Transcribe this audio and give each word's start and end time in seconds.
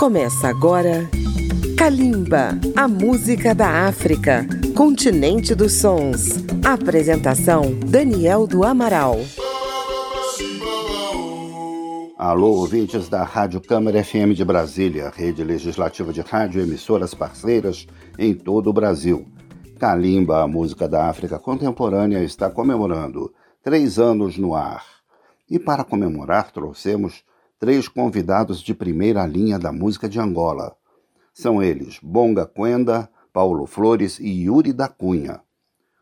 Começa 0.00 0.48
agora 0.48 1.10
Kalimba, 1.76 2.58
a 2.74 2.88
música 2.88 3.54
da 3.54 3.86
África, 3.86 4.46
continente 4.74 5.54
dos 5.54 5.74
sons. 5.74 6.36
Apresentação 6.64 7.78
Daniel 7.86 8.46
do 8.46 8.64
Amaral. 8.64 9.18
Alô, 12.16 12.48
ouvintes 12.52 13.10
da 13.10 13.22
Rádio 13.24 13.60
Câmara 13.60 14.02
FM 14.02 14.32
de 14.34 14.42
Brasília, 14.42 15.12
rede 15.14 15.44
legislativa 15.44 16.14
de 16.14 16.22
rádio 16.22 16.62
emissoras 16.62 17.12
parceiras 17.12 17.86
em 18.18 18.32
todo 18.32 18.70
o 18.70 18.72
Brasil. 18.72 19.26
Kalimba, 19.78 20.42
a 20.42 20.48
música 20.48 20.88
da 20.88 21.10
África 21.10 21.38
contemporânea, 21.38 22.24
está 22.24 22.48
comemorando 22.48 23.30
três 23.62 23.98
anos 23.98 24.38
no 24.38 24.54
ar. 24.54 24.82
E 25.50 25.58
para 25.58 25.84
comemorar, 25.84 26.50
trouxemos 26.52 27.22
três 27.60 27.86
convidados 27.86 28.62
de 28.62 28.72
primeira 28.72 29.26
linha 29.26 29.58
da 29.58 29.70
música 29.70 30.08
de 30.08 30.18
Angola. 30.18 30.74
São 31.34 31.62
eles 31.62 31.98
Bonga 32.02 32.46
Quenda, 32.46 33.06
Paulo 33.34 33.66
Flores 33.66 34.18
e 34.18 34.44
Yuri 34.44 34.72
da 34.72 34.88
Cunha. 34.88 35.42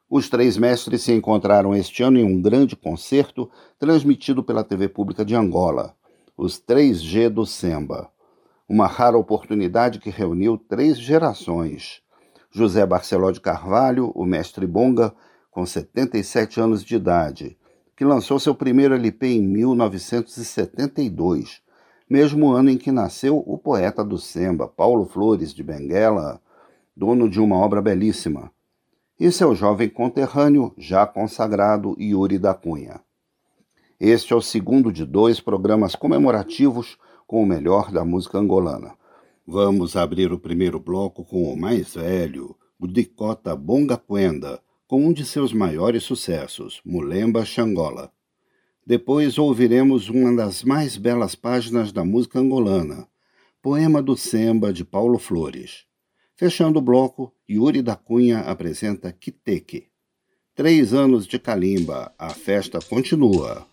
Os 0.09 0.29
três 0.29 0.57
mestres 0.57 1.03
se 1.03 1.12
encontraram 1.12 1.75
este 1.75 2.01
ano 2.01 2.17
em 2.17 2.23
um 2.23 2.41
grande 2.41 2.77
concerto 2.77 3.51
transmitido 3.77 4.45
pela 4.45 4.62
TV 4.62 4.89
Pública 4.89 5.25
de 5.25 5.34
Angola, 5.34 5.97
os 6.37 6.61
3G 6.61 7.29
do 7.29 7.45
Semba. 7.45 8.09
Uma 8.69 8.87
rara 8.87 9.19
oportunidade 9.19 9.98
que 9.98 10.11
reuniu 10.11 10.56
três 10.56 10.97
gerações. 10.97 12.03
José 12.53 12.87
Barceló 12.87 13.33
de 13.33 13.41
Carvalho, 13.41 14.12
o 14.15 14.25
mestre 14.25 14.65
Bonga, 14.65 15.12
com 15.51 15.67
77 15.67 16.61
anos 16.61 16.84
de 16.84 16.95
idade, 16.95 17.58
que 17.98 18.05
lançou 18.05 18.38
seu 18.38 18.55
primeiro 18.55 18.95
LP 18.95 19.27
em 19.27 19.43
1972, 19.43 21.61
mesmo 22.09 22.52
ano 22.52 22.70
em 22.70 22.79
que 22.79 22.93
nasceu 22.93 23.43
o 23.45 23.59
poeta 23.59 24.05
do 24.05 24.16
samba, 24.16 24.69
Paulo 24.69 25.05
Flores 25.05 25.53
de 25.53 25.64
Benguela, 25.64 26.41
dono 26.97 27.28
de 27.28 27.41
uma 27.41 27.56
obra 27.56 27.83
belíssima, 27.83 28.53
e 29.19 29.33
seu 29.33 29.53
jovem 29.53 29.89
conterrâneo, 29.89 30.73
já 30.78 31.05
consagrado 31.05 32.00
Yuri 32.00 32.39
da 32.39 32.55
Cunha. 32.55 33.00
Este 33.98 34.33
é 34.33 34.36
o 34.36 34.41
segundo 34.41 34.92
de 34.92 35.05
dois 35.05 35.41
programas 35.41 35.97
comemorativos 35.97 36.97
com 37.27 37.42
o 37.42 37.47
melhor 37.47 37.91
da 37.91 38.05
música 38.05 38.39
angolana. 38.39 38.95
Vamos 39.45 39.97
abrir 39.97 40.33
o 40.33 40.39
primeiro 40.39 40.78
bloco 40.78 41.25
com 41.25 41.53
o 41.53 41.56
mais 41.56 41.97
velho, 41.97 42.55
o 42.78 42.86
Dicota 42.86 43.56
Bonga 43.56 43.97
Quenda, 43.97 44.61
com 44.89 45.05
um 45.05 45.12
de 45.12 45.22
seus 45.22 45.53
maiores 45.53 46.03
sucessos, 46.03 46.81
Mulemba 46.83 47.44
Xangola. 47.44 48.11
Depois 48.86 49.36
ouviremos 49.36 50.08
uma 50.08 50.34
das 50.34 50.64
mais 50.64 50.97
belas 50.97 51.34
páginas 51.34 51.92
da 51.92 52.03
música 52.03 52.39
angolana, 52.39 53.06
Poema 53.61 54.03
do 54.03 54.17
Semba 54.17 54.72
de 54.72 54.86
Paulo 54.86 55.19
Flores. 55.19 55.84
Fechando 56.34 56.78
o 56.78 56.83
bloco, 56.83 57.34
Yuri 57.48 57.83
da 57.83 57.97
Cunha 57.97 58.39
apresenta 58.41 59.12
Kiteke. 59.12 59.89
Três 60.55 60.95
anos 60.95 61.27
de 61.27 61.39
Kalimba, 61.39 62.11
a 62.19 62.30
festa 62.30 62.78
continua. 62.80 63.67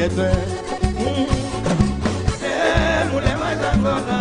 Etumujete 0.00 0.30
Eh, 2.42 3.04
mulema 3.12 3.50
jangola 3.62 4.18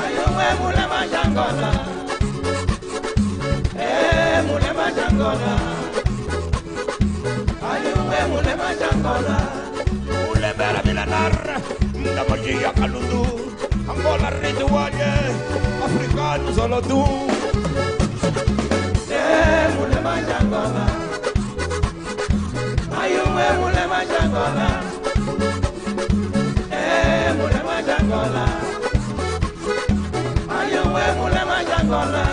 ayowe 0.00 0.46
mulema 0.60 1.00
jangola 1.12 1.70
Eh, 3.80 4.42
mulema 4.48 4.86
jangola 4.96 5.52
ayowe 7.70 8.18
mulema 8.32 8.68
jangola 8.80 9.36
ulembera 10.32 10.82
milenar 10.84 11.60
ndamojia 11.94 12.72
kalundu. 12.72 13.26
Angola 13.90 14.30
rituale 14.30 15.12
africano 15.84 16.54
solo 16.54 16.80
tú 23.38 23.44
Eh, 23.44 23.54
mulema 23.60 24.04
jangola. 24.04 24.04
Ayuwe 24.04 24.04
mulema 24.04 24.04
jangola. 24.04 24.68
Eh, 26.70 27.32
mulema 27.38 27.76
jangola 27.88 28.44
ayuwe 30.58 31.04
mulema 31.18 31.58
jangola. 31.64 32.24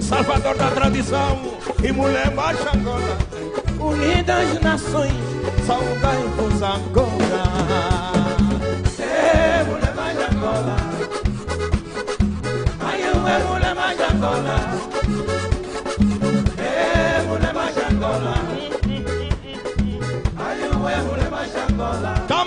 Salvador 0.00 0.56
da 0.56 0.68
tradição 0.70 1.38
e 1.82 1.92
mulema 1.92 2.52
jangola. 2.54 3.16
Unidas 3.80 4.60
nações 4.62 5.12
saudai-vos 5.66 6.62
Angola. 6.62 7.42
Eh, 8.98 9.64
mulema 9.68 10.06
jangola. 10.20 10.76
Ayuwe 12.90 13.34
mulema 13.48 13.94
jangola. 14.00 14.56
Eh, 14.92 14.93
mulema 21.58 22.43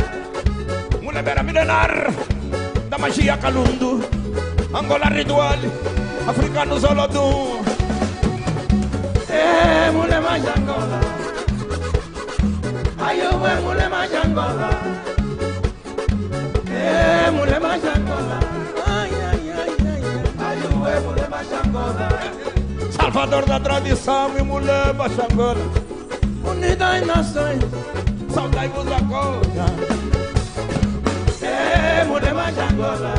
Mule 1.02 1.22
bera 1.22 1.42
milenar. 1.42 1.92
Da 2.90 2.98
magia 2.98 3.36
kalundu. 3.36 4.02
Angola 4.74 5.08
ritual. 5.10 5.60
Africano 6.28 6.78
zolodum. 6.78 7.64
Eh, 9.30 9.90
mule 9.92 10.16
Angola. 10.16 11.09
Ayuwe 13.10 13.52
mule 13.64 13.82
Angola. 14.24 14.70
Eh, 16.70 17.30
mule 17.34 17.56
Angola. 17.56 18.38
Ay, 18.86 19.10
ay, 19.30 19.42
ay, 19.60 19.72
ay, 19.92 20.02
ay. 20.14 20.46
Ayuwe 20.48 20.92
mule 21.04 21.24
Angola. 21.64 22.08
Salvador 22.92 23.44
da 23.46 23.58
tradição 23.58 24.30
e 24.38 24.42
mulher 24.42 24.94
Angola. 24.94 25.58
Unida 26.44 26.98
em 26.98 27.04
nações, 27.06 27.62
saudai-vos 28.32 28.86
a 28.86 29.00
coisa. 29.10 29.66
Eh, 31.42 32.04
mulher 32.04 32.30
Angola. 32.70 33.14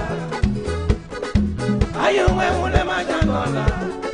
Ayuwe 2.06 2.52
mule 2.60 2.82
Angola. 3.22 3.66
Eh, 3.68 4.11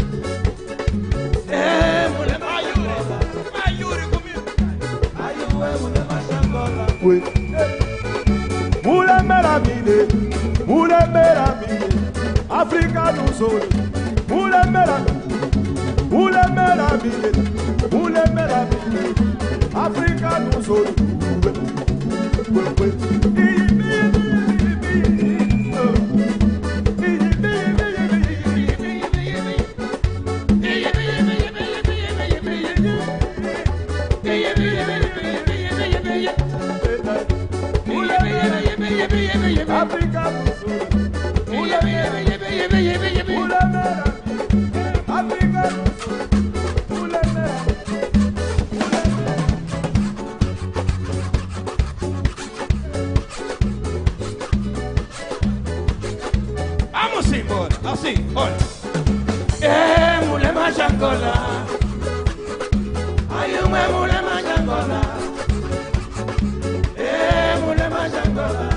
kwe 7.07 7.21
mulemela 8.83 9.59
mine 9.59 9.98
mulemela 10.68 11.48
mine. 11.59 11.88
Afrika 12.50 13.12
nusoli 13.12 13.65
mulemela 14.30 14.98
mulemela 16.12 16.89
mine 17.04 17.30
mulemela 17.92 18.59
mine. 18.69 19.01
Afrika 19.86 20.39
nusoli 20.39 20.92
Africa 21.42 21.51
kwe 22.54 22.63
kwe. 22.75 23.37
Embora. 57.98 57.98
Assim, 57.98 58.16
olha. 58.36 58.58
É, 59.62 60.24
mulher 60.26 60.50
Angola. 60.56 61.66
Ai, 63.30 63.60
uma 63.60 63.90
mulher 63.90 64.24
Angola. 64.60 65.02
É, 66.96 67.56
mulher 67.58 67.92
Angola. 67.92 68.70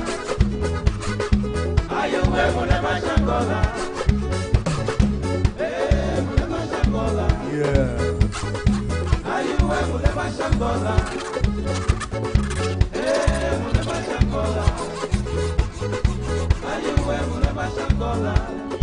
Ai, 1.90 2.10
uma 2.16 2.46
mulher 2.52 2.82
Angola. 3.18 3.62
É, 5.58 6.20
mulher 6.22 6.48
Angola. 6.86 7.28
Ai, 9.24 9.46
uma 9.60 9.80
mulher 9.82 10.14
Angola. 10.46 10.96
É, 12.94 13.58
mulher 13.58 13.84
Angola. 14.22 14.64
Ai, 16.64 16.84
uma 16.96 17.16
mulher 17.26 17.50
Angola. 17.92 18.79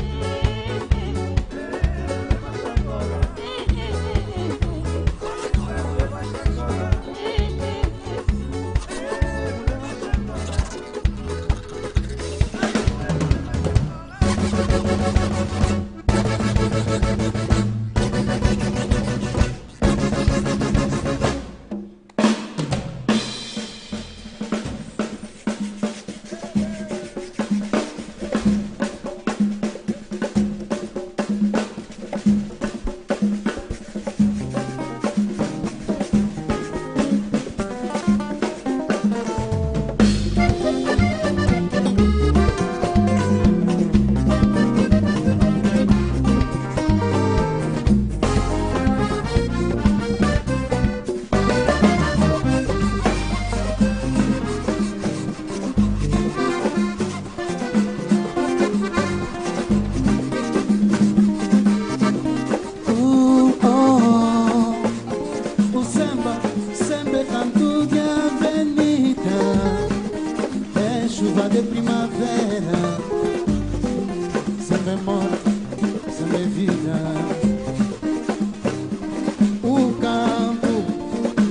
O 79.63 79.93
canto 79.99 80.81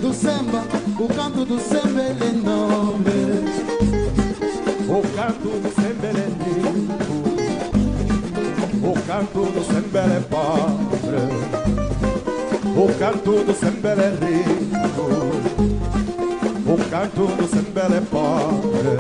do 0.00 0.14
samba, 0.14 0.64
o 0.98 1.06
canto 1.08 1.44
do 1.44 1.60
samba 1.60 2.00
ele 2.00 2.24
é 2.24 2.32
nobre. 2.32 3.44
O 4.88 5.02
canto 5.14 5.48
do 5.60 5.70
samba 5.74 6.06
é 6.06 6.12
lindo, 6.40 7.04
o 8.82 8.92
canto 9.06 9.40
do 9.52 9.62
samba 9.64 10.00
é 10.00 10.20
pobre, 10.30 11.22
o 12.74 12.86
canto 12.98 13.44
do 13.44 13.52
samba 13.52 13.90
é 13.90 14.10
rico, 14.24 15.06
o 16.72 16.76
canto 16.90 17.26
do 17.36 17.46
samba 17.46 17.82
é 17.94 18.00
pobre. 18.00 18.96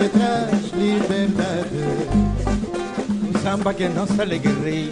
O 0.00 0.06
samba 0.06 0.08
que 0.08 0.08
traz 0.08 0.72
liberdade. 0.72 1.84
O 3.28 3.38
samba 3.38 3.74
que 3.74 3.84
é 3.84 3.88
nossa 3.88 4.22
alegria. 4.22 4.90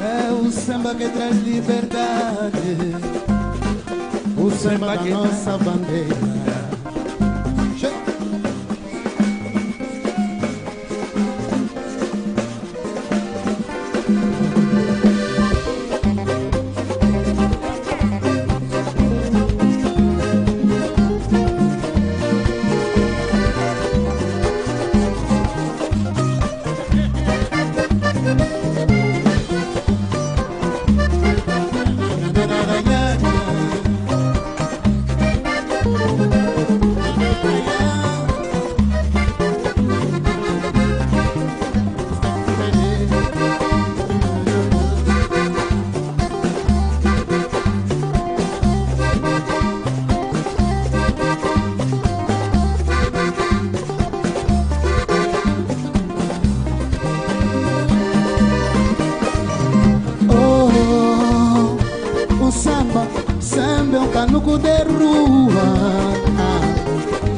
É 0.00 0.32
o 0.32 0.50
samba 0.50 0.94
que 0.94 1.08
traz 1.08 1.36
liberdade, 1.42 2.76
o 4.36 4.50
samba 4.50 4.86
da 4.86 4.98
que 4.98 5.10
nossa 5.10 5.58
bandeira. 5.58 6.35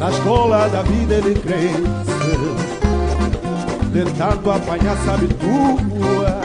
Na 0.08 0.14
escola 0.14 0.68
da 0.70 0.80
vida 0.80 1.16
ele 1.16 1.34
cresce 1.34 1.82
De 3.92 4.10
tanto 4.12 4.50
apanhar 4.50 4.96
sabe 5.04 5.28
tua 5.34 6.40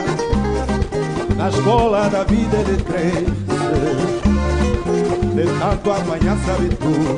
Na 1.38 1.48
escola 1.48 2.10
da 2.10 2.26
vida 2.26 2.58
ele 2.58 2.84
cresce 2.84 3.24
De 5.34 5.60
tanto 5.60 5.92
apanhar 5.92 6.38
sabe 6.46 6.76
tua 6.76 7.16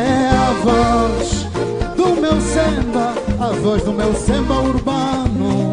É 0.00 0.28
a 0.30 0.52
voz 0.62 1.48
do 1.96 2.20
meu 2.20 2.40
samba 2.40 3.14
A 3.40 3.48
voz 3.48 3.82
do 3.82 3.92
meu 3.92 4.14
samba 4.14 4.60
urbano. 4.60 5.72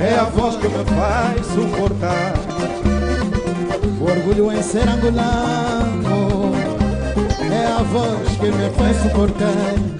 É 0.00 0.14
a 0.14 0.24
voz 0.24 0.56
que 0.56 0.66
me 0.66 0.84
faz 0.96 1.46
suportar. 1.48 2.32
O 4.00 4.04
orgulho 4.04 4.50
em 4.50 4.62
ser 4.62 4.88
angolano 4.88 5.77
É 7.50 7.66
a 7.66 7.82
voz 7.82 8.28
que 8.36 8.50
me 8.50 8.70
faz 8.76 8.96
suportar. 9.02 9.98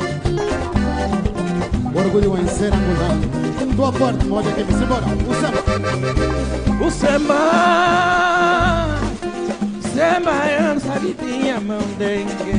O 1.94 1.98
orgulho 1.98 2.38
em 2.38 2.46
ser 2.46 2.72
angolano 2.72 3.28
Tua 3.74 3.92
porta, 3.92 4.24
molha 4.26 4.50
aqui, 4.50 4.64
me 4.64 4.72
embora. 4.84 5.06
O 5.06 5.34
samba 5.34 5.62
O 6.84 6.90
samba 6.90 7.40
Samba 9.80 10.30
é 10.30 10.58
a 10.58 10.74
nossa 10.74 10.98
vidinha 11.00 11.60
mão 11.60 11.80
dengue 11.98 12.54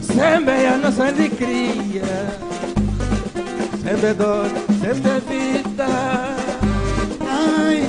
Samba 0.00 0.52
é 0.52 0.68
a 0.68 0.78
nossa 0.78 1.06
alegria 1.06 2.02
Samba 3.84 4.06
é 4.06 4.14
dor, 4.14 4.48
samba 4.80 5.08
é 5.10 5.20
vida. 5.20 5.86
Ai, 7.20 7.86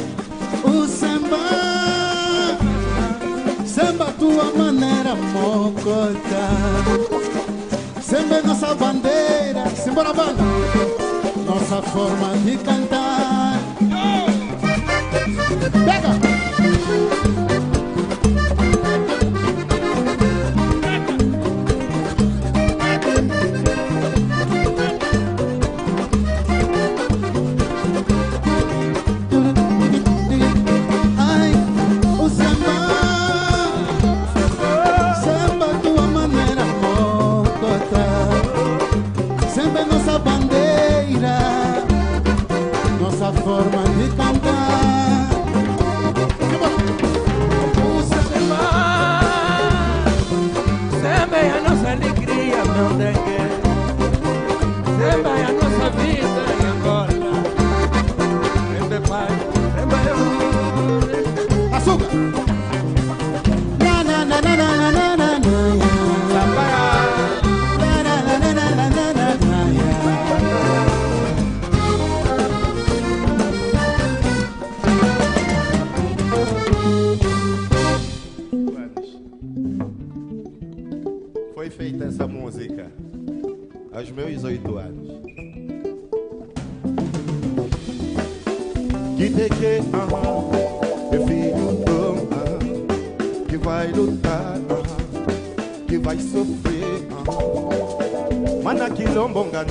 o 0.66 0.86
samba 0.86 1.75
maneira 4.52 5.16
mocota 5.16 6.96
é 8.36 8.42
nossa 8.42 8.74
bandeira 8.76 9.36
Simbora 9.76 10.14
banda. 10.14 10.44
Nossa 11.46 11.82
forma 11.82 12.36
de 12.44 12.58
cantar. 12.58 13.60
Pega! 15.86 16.35
remember. 55.06 55.35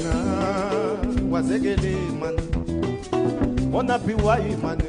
na 0.03 0.15
wazegelemana 1.31 2.43
onapiwa 3.75 4.39
imane 4.41 4.85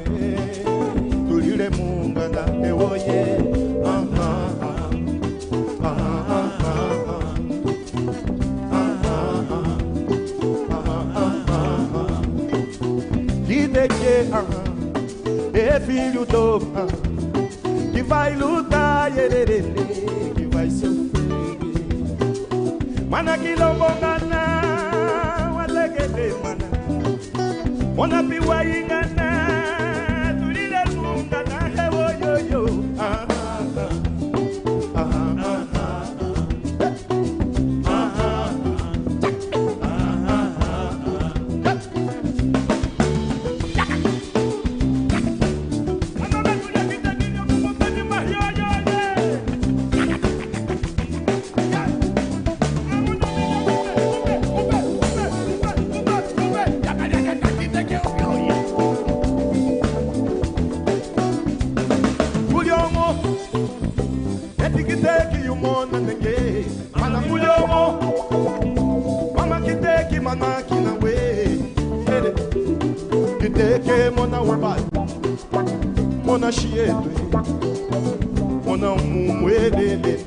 chiedo 76.56 77.02
Ona 78.66 78.94
mumu 78.94 79.50
elele 79.50 80.18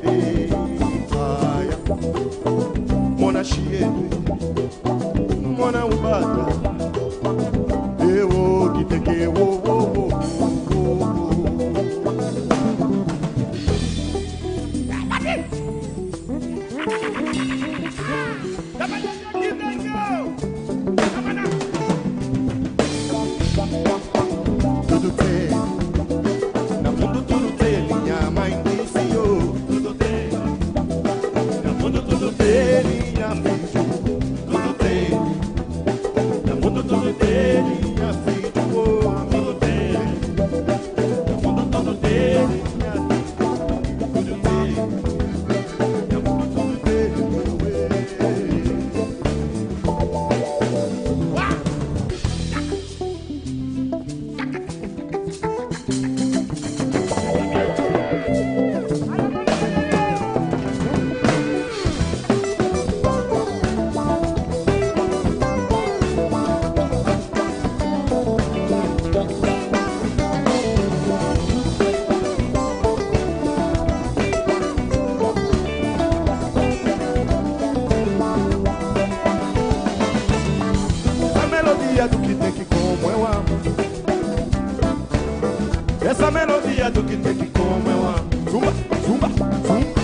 Essa 86.02 86.32
melodia 86.32 86.90
do 86.90 87.04
que 87.04 87.18
tem 87.18 87.36
que 87.36 87.48
como 87.48 87.90
eu 87.90 88.08
amo. 88.08 88.30
Zumba, 88.50 88.74
zumba, 89.06 89.28
zumba. 89.28 90.00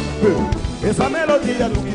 Essa 0.84 1.10
melodia 1.10 1.70
do 1.70 1.82
que 1.82 1.95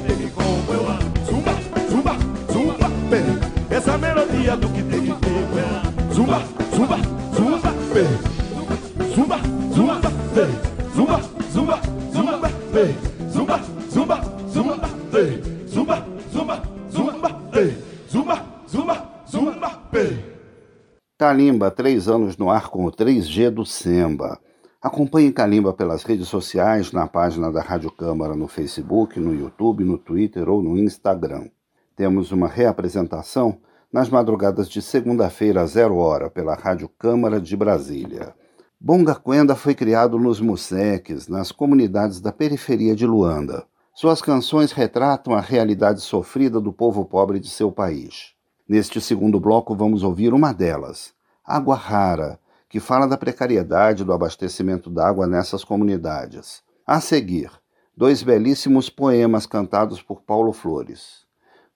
Kalimba, 21.30 21.70
três 21.70 22.08
anos 22.08 22.36
no 22.36 22.50
ar 22.50 22.70
com 22.70 22.84
o 22.84 22.90
3G 22.90 23.50
do 23.50 23.64
Semba. 23.64 24.40
Acompanhe 24.82 25.30
Kalimba 25.30 25.72
pelas 25.72 26.02
redes 26.02 26.26
sociais, 26.26 26.90
na 26.90 27.06
página 27.06 27.52
da 27.52 27.62
Rádio 27.62 27.88
Câmara 27.88 28.34
no 28.34 28.48
Facebook, 28.48 29.20
no 29.20 29.32
YouTube, 29.32 29.84
no 29.84 29.96
Twitter 29.96 30.48
ou 30.48 30.60
no 30.60 30.76
Instagram. 30.76 31.46
Temos 31.94 32.32
uma 32.32 32.48
reapresentação 32.48 33.58
nas 33.92 34.08
madrugadas 34.08 34.68
de 34.68 34.82
segunda-feira, 34.82 35.64
zero 35.68 35.98
hora, 35.98 36.28
pela 36.28 36.56
Rádio 36.56 36.88
Câmara 36.98 37.40
de 37.40 37.56
Brasília. 37.56 38.34
Bonga 38.80 39.14
Quenda 39.14 39.54
foi 39.54 39.72
criado 39.72 40.18
nos 40.18 40.40
museques, 40.40 41.28
nas 41.28 41.52
comunidades 41.52 42.20
da 42.20 42.32
periferia 42.32 42.96
de 42.96 43.06
Luanda. 43.06 43.64
Suas 43.94 44.20
canções 44.20 44.72
retratam 44.72 45.32
a 45.32 45.40
realidade 45.40 46.00
sofrida 46.00 46.60
do 46.60 46.72
povo 46.72 47.04
pobre 47.04 47.38
de 47.38 47.48
seu 47.48 47.70
país. 47.70 48.34
Neste 48.68 49.00
segundo 49.00 49.38
bloco, 49.38 49.76
vamos 49.76 50.02
ouvir 50.02 50.34
uma 50.34 50.52
delas, 50.52 51.14
Água 51.50 51.74
Rara, 51.74 52.38
que 52.68 52.78
fala 52.78 53.08
da 53.08 53.16
precariedade 53.16 54.04
do 54.04 54.12
abastecimento 54.12 54.88
d'água 54.88 55.26
nessas 55.26 55.64
comunidades. 55.64 56.62
A 56.86 57.00
seguir, 57.00 57.50
dois 57.96 58.22
belíssimos 58.22 58.88
poemas 58.88 59.46
cantados 59.46 60.00
por 60.00 60.22
Paulo 60.22 60.52
Flores: 60.52 61.26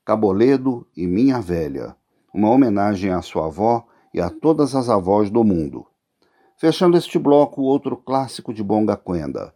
Caboledo 0.04 0.86
e 0.96 1.08
Minha 1.08 1.40
Velha, 1.40 1.96
uma 2.32 2.50
homenagem 2.50 3.10
à 3.10 3.20
sua 3.20 3.46
avó 3.46 3.84
e 4.12 4.20
a 4.20 4.30
todas 4.30 4.76
as 4.76 4.88
avós 4.88 5.28
do 5.28 5.42
mundo. 5.42 5.84
Fechando 6.56 6.96
este 6.96 7.18
bloco, 7.18 7.62
outro 7.62 7.96
clássico 7.96 8.54
de 8.54 8.62
Bonga 8.62 8.96
Quenda, 8.96 9.52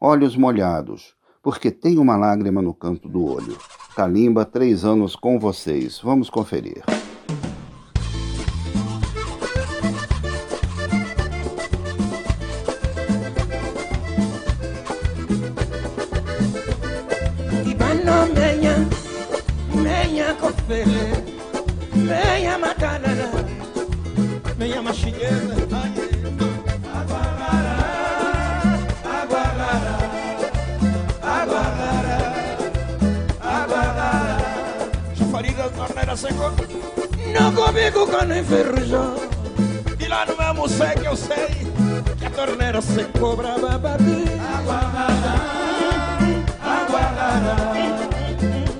Olhos 0.00 0.34
Molhados, 0.34 1.14
porque 1.40 1.70
tem 1.70 1.96
uma 1.96 2.16
lágrima 2.16 2.60
no 2.60 2.74
canto 2.74 3.08
do 3.08 3.24
olho. 3.24 3.56
Kalimba, 3.94 4.44
três 4.44 4.84
anos 4.84 5.14
com 5.14 5.38
vocês. 5.38 6.00
Vamos 6.02 6.28
conferir. 6.28 6.82
ferrer. 20.70 21.24
Venha 21.92 22.56
Macarana, 22.58 23.28
venha 24.56 24.80
Machinheza. 24.80 25.54
Aguarará, 27.00 27.78
aguarará, 29.18 29.96
aguarará, 33.42 34.38
faria 35.32 35.56
Chafariga, 35.56 35.64
torneira 35.70 36.16
seco, 36.16 36.52
Não 37.34 37.52
comigo 37.52 38.06
quando 38.06 38.28
nem. 38.28 38.44
E 39.98 40.08
lá 40.08 40.24
no 40.26 40.36
meu 40.36 40.54
museu 40.54 40.94
que 41.00 41.06
eu 41.06 41.16
sei 41.16 41.48
que 42.18 42.26
a 42.26 42.30
torneira 42.30 42.80
secou 42.80 43.36
brava 43.36 43.76
babi. 43.76 44.24
Aguarará, 44.56 45.34
aguarará, 46.62 47.56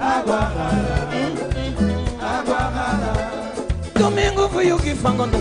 aguarará. 0.00 0.89
Fui 4.48 4.66
eu 4.70 4.78
que 4.78 4.94
fangondo, 4.94 5.38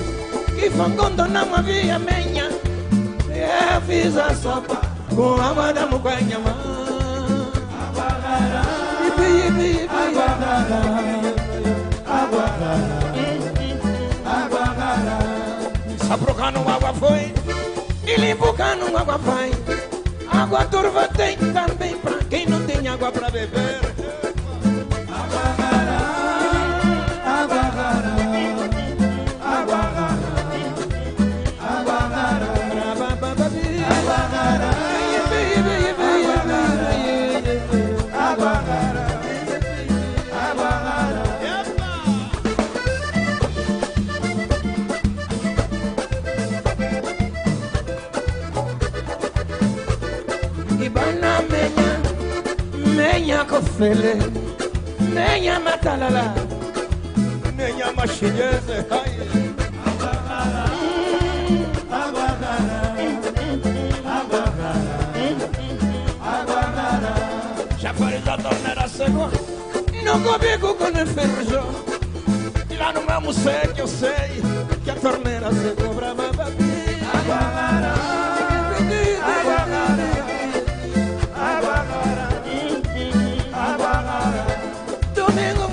que 0.56 0.70
fangondo 0.70 1.28
na 1.28 1.46
menha. 1.46 2.50
ya 3.34 3.82
fiz 3.82 4.18
a 4.18 4.36
sopa 4.36 4.82
kuabada 5.16 5.86
mukwanyama 5.88 6.54
saprokano 16.10 16.60
água 16.68 16.94
foi 16.94 17.34
e 18.06 18.16
limpocano 18.20 18.98
água 18.98 19.18
vai. 19.18 19.52
Água 20.32 20.66
turva 20.66 21.08
tem 21.10 21.38
também 21.38 21.96
pra 21.98 22.18
quem 22.30 22.48
não 22.48 22.66
tem 22.66 22.88
água 22.88 23.12
pra 23.12 23.30
beber. 23.30 23.89
mafele 53.80 54.14
nenya 55.14 55.60
matalala 55.60 56.36
nenya 57.56 57.92
mashinyeze 57.96 58.86
torneira 68.38 68.88
Senhor, 68.88 69.32
não 70.04 70.22
comigo 70.22 70.76
com 70.76 70.88
enfermo. 70.88 71.42
E 72.70 72.76
lá 72.76 72.94
no 72.94 73.02
meu 73.02 73.34
sei 73.34 73.74
que 73.74 73.82
eu 73.82 73.88
sei 73.88 74.42
que 74.84 74.90
a 74.92 74.96
torneira 74.96 75.52
se 75.52 75.76
cobra. 75.82 76.08
É 76.08 76.09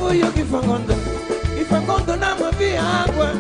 fui 0.07 0.23
eu 0.23 0.33
que 0.33 0.45
fangondo 0.45 0.95
E 1.59 1.65
fangondo 1.65 2.17
não 2.17 2.39
movia 2.39 2.83
água 2.83 3.33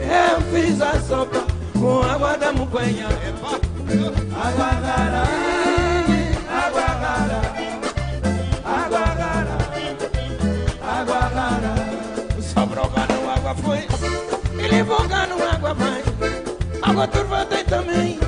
Eu 0.00 0.40
fiz 0.52 0.80
a 0.80 1.00
sopa 1.00 1.44
com 1.78 2.02
água 2.02 2.36
da 2.36 2.52
muquenha 2.52 3.06
Água 4.34 4.64
rara, 4.64 5.22
água 6.50 6.80
rara 6.80 7.40
Água 8.64 9.00
rara, 9.00 9.58
água 10.82 11.18
rara 11.18 11.74
Sobrou 12.42 12.90
no 12.90 13.30
água 13.30 13.54
foi 13.54 13.86
Ele 14.62 14.82
no 14.82 15.44
água 15.44 15.74
vai 15.74 16.02
Água 16.82 17.06
turva 17.08 17.46
tem 17.46 17.64
também 17.64 18.18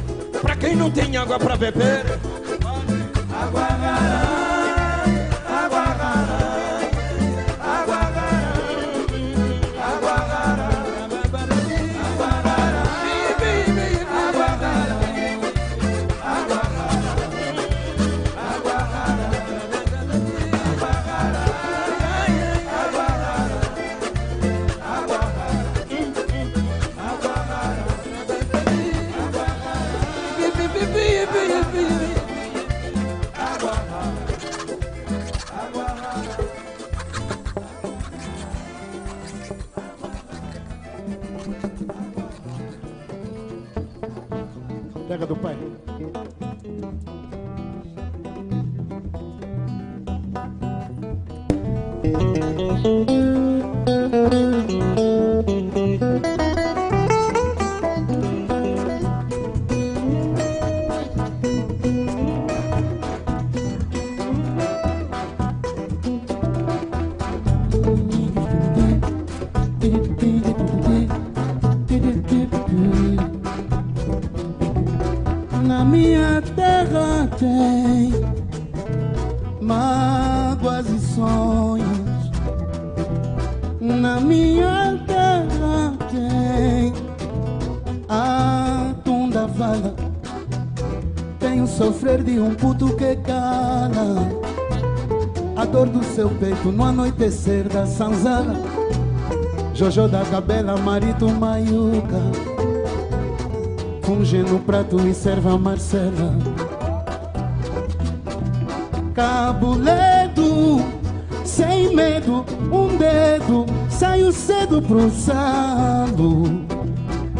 Pra 0.41 0.55
quem 0.57 0.77
não 0.77 0.91
tem 0.91 1.17
água 1.17 1.39
pra 1.39 1.57
beber 1.57 2.30
Tunda 89.71 89.95
vala. 89.95 89.95
Tem 91.39 91.63
o 91.63 91.67
sofrer 91.67 92.23
de 92.23 92.39
um 92.39 92.55
puto 92.55 92.97
que 92.97 93.17
cala. 93.17 94.29
A 95.57 95.65
dor 95.65 95.87
do 95.87 96.03
seu 96.03 96.29
peito 96.29 96.73
no 96.73 96.85
anoitecer 96.85 97.69
da 97.69 97.87
sanzala. 97.87 98.57
Jojo 99.75 100.09
da 100.09 100.25
cabela, 100.25 100.77
marido 100.77 101.29
maiuca. 101.31 102.21
Funge 104.03 104.43
no 104.43 104.59
prato 104.61 105.07
e 105.07 105.15
serve 105.15 105.49
a 105.49 105.57
Marcela. 105.59 106.35
Cabuledo, 109.15 110.81
sem 111.45 111.95
medo, 111.95 112.45
um 112.73 112.97
dedo, 112.97 113.67
saio 113.89 114.33
cedo 114.33 114.83
pro 114.83 115.11
salo. 115.11 116.65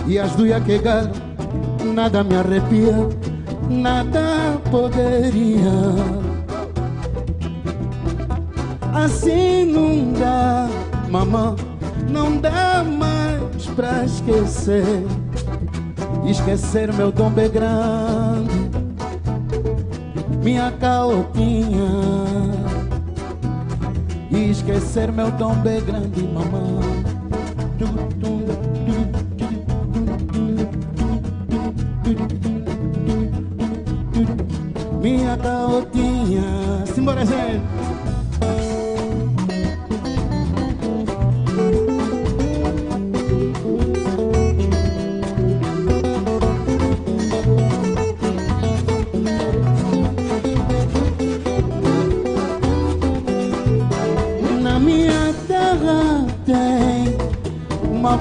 E 0.07 0.19
as 0.19 0.33
duas 0.33 0.63
que 0.65 0.79
galo, 0.79 1.11
nada 1.93 2.25
me 2.25 2.37
arrepia, 2.37 3.09
nada 3.69 4.59
poderia. 4.71 5.71
Assim 8.93 9.67
não 9.67 10.13
dá, 10.13 10.69
mamã, 11.09 11.57
não 12.09 12.37
dá 12.37 12.85
mais 12.85 13.67
pra 13.77 14.05
esquecer. 14.05 15.05
Esquecer 16.27 16.93
meu 16.93 17.11
dom 17.11 17.31
grande 17.31 18.71
minha 20.43 20.73
caotinha 20.73 21.91
e 24.31 24.51
esquecer 24.51 25.13
meu 25.13 25.31
dom 25.33 25.55
grande, 25.63 26.23
mamãe. 26.23 26.80
Minha 35.51 35.51
caotinha, 35.51 36.85
simbora 36.95 37.27
gente. 37.27 37.65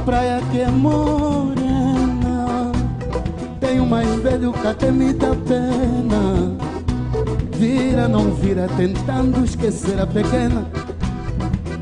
praia 0.06 0.42
que 0.52 0.60
é 0.60 0.70
morena. 0.70 2.72
Tem 3.60 3.80
um 3.80 3.86
mais 3.86 4.08
velho 4.22 4.54
que 4.54 4.68
até 4.68 4.92
me 4.92 5.14
dá 5.14 5.36
pena 5.48 6.49
Vira, 7.60 8.08
não 8.08 8.32
vira, 8.32 8.70
tentando 8.78 9.44
esquecer 9.44 10.00
a 10.00 10.08
pequena 10.08 10.66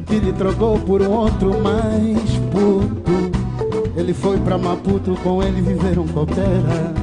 Que 0.07 0.17
lhe 0.17 0.33
trocou 0.33 0.79
por 0.79 1.03
um 1.03 1.11
outro 1.11 1.61
mais 1.61 2.31
puto. 2.51 3.31
Ele 3.95 4.13
foi 4.13 4.37
pra 4.39 4.57
Maputo, 4.57 5.15
com 5.23 5.43
ele 5.43 5.61
viveram 5.61 6.07
coopera 6.07 6.93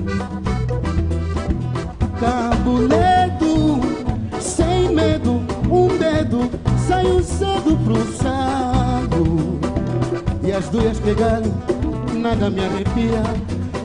Cabuledo, 2.19 3.81
sem 4.41 4.93
medo, 4.93 5.41
um 5.71 5.89
dedo 5.97 6.51
Saiu 6.87 7.23
cedo 7.23 7.79
pro 7.85 8.05
sábado 8.17 9.55
e 10.47 10.53
as 10.53 10.69
duas 10.69 11.01
pegaram, 11.01 11.51
nada 12.13 12.51
me 12.51 12.61
arrepia, 12.63 13.23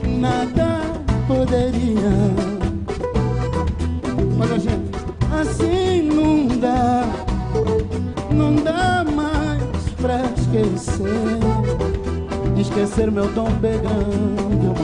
nada 0.06 0.82
poderia. 1.26 2.60
Olha 4.38 4.58
gente, 4.58 4.69
esquecer, 10.74 11.08
esquecer 12.56 13.10
meu 13.10 13.26
dom 13.28 13.50
pegando, 13.60 14.74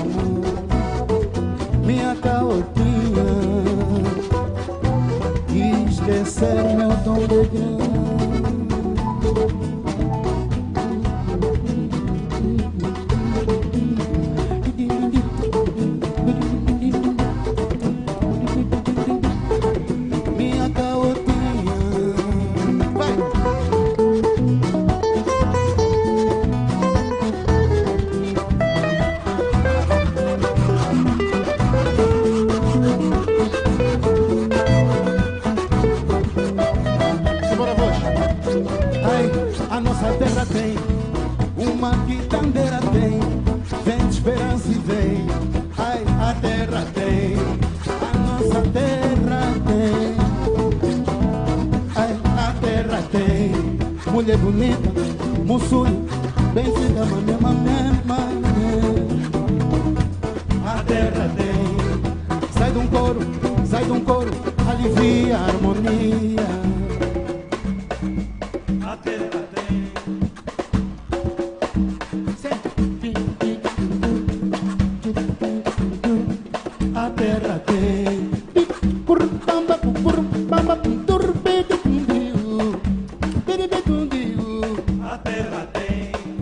minha 1.85 2.15
caotinha, 2.17 3.25
esquecer 5.89 6.77
meu 6.77 6.91
dom 7.05 7.27
pegando. 7.27 7.96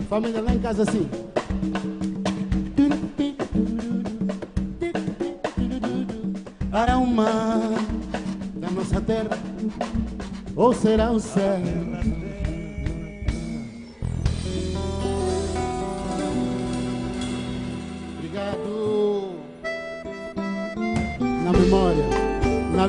Família 0.09 0.41
lá 0.41 0.53
em 0.53 0.59
casa 0.59 0.83
assim. 0.83 1.09
Para 6.71 6.97
mar 7.05 7.59
da 8.55 8.71
nossa 8.71 9.01
terra, 9.01 9.29
ou 10.55 10.73
será 10.73 11.11
o 11.11 11.19
céu? 11.19 11.94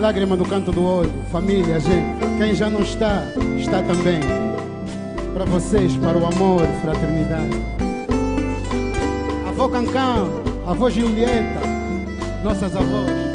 Lágrima 0.06 0.36
do 0.36 0.44
canto 0.44 0.70
do 0.70 0.84
olho, 0.84 1.12
família, 1.32 1.80
gente. 1.80 2.16
Quem 2.38 2.54
já 2.54 2.70
não 2.70 2.80
está, 2.80 3.24
está 3.58 3.82
também. 3.82 4.20
Para 5.34 5.44
vocês, 5.46 5.96
para 5.96 6.16
o 6.16 6.24
amor 6.24 6.62
fraternidade. 6.80 7.60
Avô 9.48 9.68
Cancão, 9.68 10.30
avô 10.64 10.88
Julieta, 10.88 11.60
nossas 12.44 12.76
avós. 12.76 13.25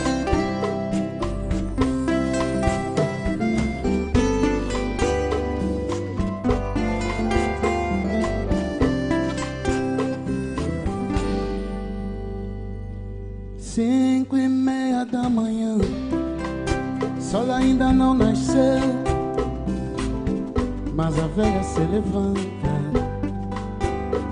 levanta 22.02 22.42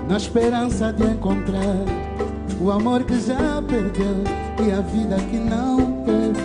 na 0.08 0.16
esperança 0.16 0.92
de 0.92 1.04
encontrar 1.04 1.84
o 2.60 2.70
amor 2.70 3.04
que 3.04 3.18
já 3.20 3.62
perdeu 3.62 4.24
e 4.66 4.72
a 4.72 4.80
vida 4.80 5.16
que 5.30 5.38
não 5.38 6.02
teve. 6.04 6.40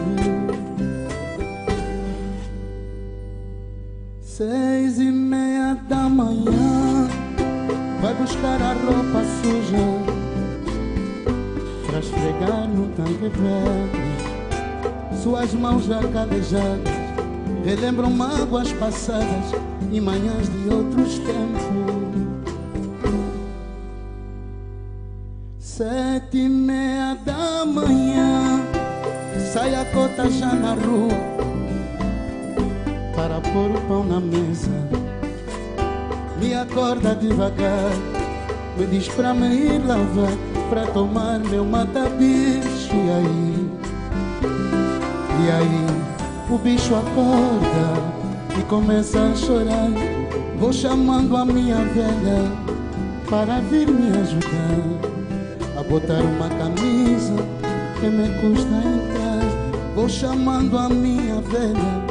Seis 4.21 4.99
e 4.99 5.11
meia 5.11 5.75
da 5.89 6.09
manhã, 6.09 7.07
vai 8.01 8.13
buscar 8.13 8.61
a 8.61 8.73
roupa 8.73 9.23
suja 9.41 9.77
pra 11.88 11.99
esfregar 11.99 12.67
no 12.67 12.88
tanque 12.89 13.29
velho, 13.29 13.89
suas 15.23 15.53
mãos 15.53 15.85
já 15.85 16.01
calejadas 16.09 17.04
Relembram 17.65 18.12
mágoas 18.12 18.71
passadas 18.73 19.51
E 19.91 19.99
manhãs 19.99 20.47
de 20.47 20.73
outros 20.73 21.19
tempos 21.19 21.65
Sete 25.60 26.38
e 26.38 26.47
meia 26.47 27.17
da 27.25 27.65
manhã 27.65 28.62
Sai 29.51 29.75
a 29.75 29.84
cota 29.86 30.30
já 30.30 30.54
na 30.54 30.73
rua 30.75 31.36
para 33.15 33.39
pôr 33.39 33.71
o 33.71 33.82
pão 33.88 34.04
na 34.04 34.19
mesa. 34.19 34.69
Me 36.39 36.54
acorda 36.54 37.15
devagar, 37.15 37.91
me 38.78 38.86
diz 38.86 39.08
pra 39.08 39.34
me 39.34 39.47
ir 39.47 39.86
lavar, 39.86 40.32
pra 40.69 40.86
tomar 40.88 41.39
meu 41.39 41.65
mata-bicho. 41.65 42.93
E 42.93 43.12
aí, 43.12 43.69
e 45.45 45.51
aí, 45.51 46.14
o 46.49 46.58
bicho 46.58 46.93
acorda 46.95 48.60
e 48.60 48.63
começa 48.63 49.19
a 49.19 49.36
chorar. 49.36 49.89
Vou 50.60 50.71
chamando 50.71 51.36
a 51.36 51.45
minha 51.45 51.77
velha 51.77 52.51
para 53.29 53.60
vir 53.62 53.88
me 53.88 54.17
ajudar 54.17 55.79
a 55.79 55.84
botar 55.84 56.21
uma 56.21 56.49
camisa 56.49 57.36
que 57.99 58.08
me 58.08 58.29
custa 58.39 58.75
entrar. 58.75 59.95
Vou 59.95 60.08
chamando 60.08 60.77
a 60.77 60.89
minha 60.89 61.41
velha 61.41 62.05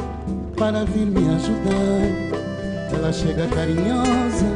para 0.56 0.84
vir 0.84 1.06
me 1.06 1.28
ajudar. 1.34 2.44
Ela 2.92 3.12
chega 3.12 3.46
carinhosa, 3.48 4.46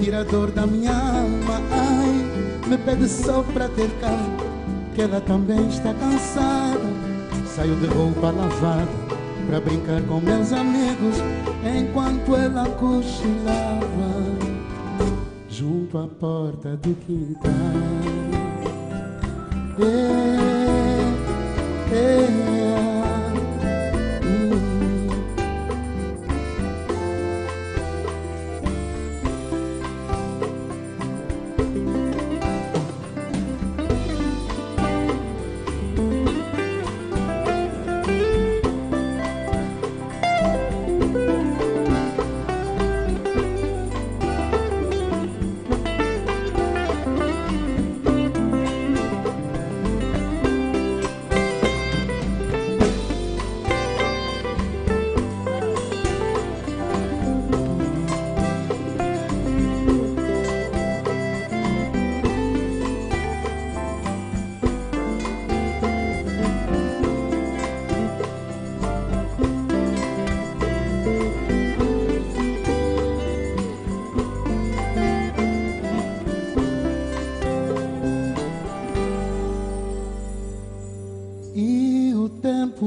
tira 0.00 0.20
a 0.20 0.24
dor 0.24 0.50
da 0.50 0.66
minha 0.66 0.92
alma. 0.92 1.60
Ai, 1.70 2.68
me 2.68 2.78
pede 2.78 3.08
só 3.08 3.42
para 3.52 3.68
ter 3.68 3.90
calma, 4.00 4.36
que 4.94 5.02
ela 5.02 5.20
também 5.20 5.68
está 5.68 5.92
cansada. 5.94 7.04
Saio 7.46 7.76
de 7.76 7.86
roupa 7.86 8.32
lavada 8.32 9.03
para 9.46 9.60
brincar 9.60 10.02
com 10.02 10.20
meus 10.20 10.52
amigos, 10.52 11.16
enquanto 11.64 12.36
ela 12.36 12.68
cochilava 12.70 13.84
junto 15.48 15.98
à 15.98 16.06
porta 16.06 16.76
do 16.76 16.94
quintal. 17.06 17.50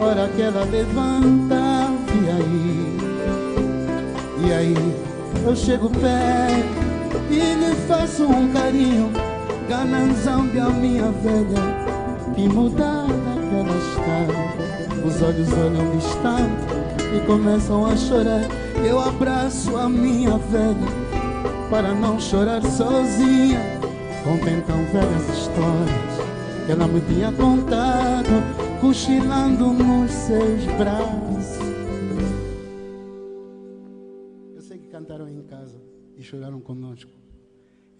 hora 0.00 0.28
que 0.28 0.42
ela 0.42 0.64
levanta, 0.64 1.90
e 2.14 2.30
aí, 2.30 2.98
e 4.46 4.52
aí, 4.52 4.94
eu 5.44 5.56
chego 5.56 5.90
perto 5.90 6.88
e 7.30 7.54
lhe 7.54 7.74
faço 7.86 8.24
um 8.24 8.52
carinho, 8.52 9.10
gananzão 9.68 10.46
de 10.48 10.60
a 10.60 10.68
minha 10.70 11.10
velha, 11.10 12.34
que 12.34 12.48
mudada 12.48 13.06
que 13.06 13.56
ela 13.56 13.76
está, 13.76 15.06
os 15.06 15.22
olhos 15.22 15.52
olham 15.52 15.96
distante 15.96 16.78
e 17.16 17.26
começam 17.26 17.86
a 17.86 17.96
chorar, 17.96 18.46
eu 18.84 19.00
abraço 19.00 19.76
a 19.76 19.88
minha 19.88 20.38
velha, 20.38 21.08
para 21.70 21.92
não 21.92 22.20
chorar 22.20 22.62
sozinha. 22.62 23.60
Conta 24.24 24.50
então 24.50 24.76
velhas 24.92 25.28
histórias 25.38 26.18
que 26.66 26.72
ela 26.72 26.86
me 26.86 27.00
tinha 27.00 27.32
contado, 27.32 28.67
cochilando 28.80 29.72
nos 29.72 30.10
seus 30.10 30.64
braços. 30.76 31.58
Eu 34.54 34.62
sei 34.62 34.78
que 34.78 34.88
cantaram 34.88 35.28
em 35.28 35.42
casa 35.42 35.80
e 36.16 36.22
choraram 36.22 36.60
conosco. 36.60 37.10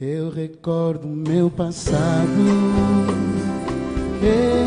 Eu 0.00 0.30
recordo 0.30 1.08
meu 1.08 1.50
passado. 1.50 2.28
Ei, 4.22 4.57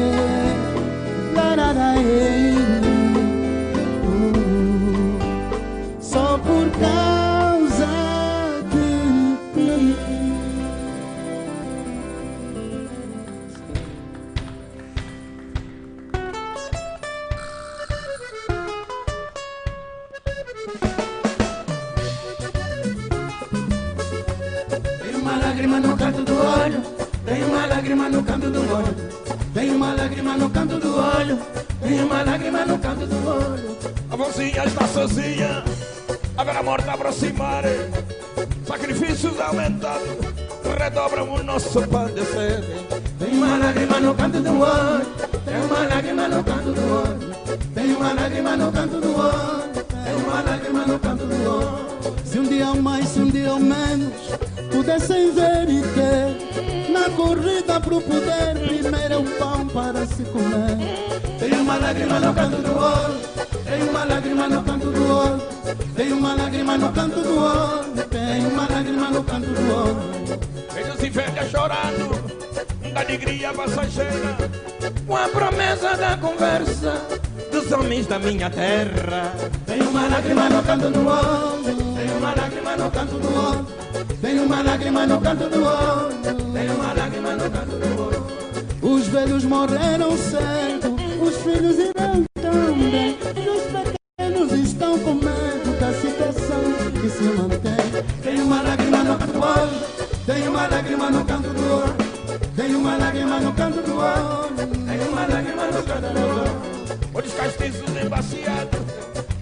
embaciados, 108.52 108.80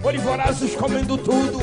olhos 0.02 0.22
vorazes 0.22 0.74
comendo 0.76 1.18
tudo, 1.18 1.60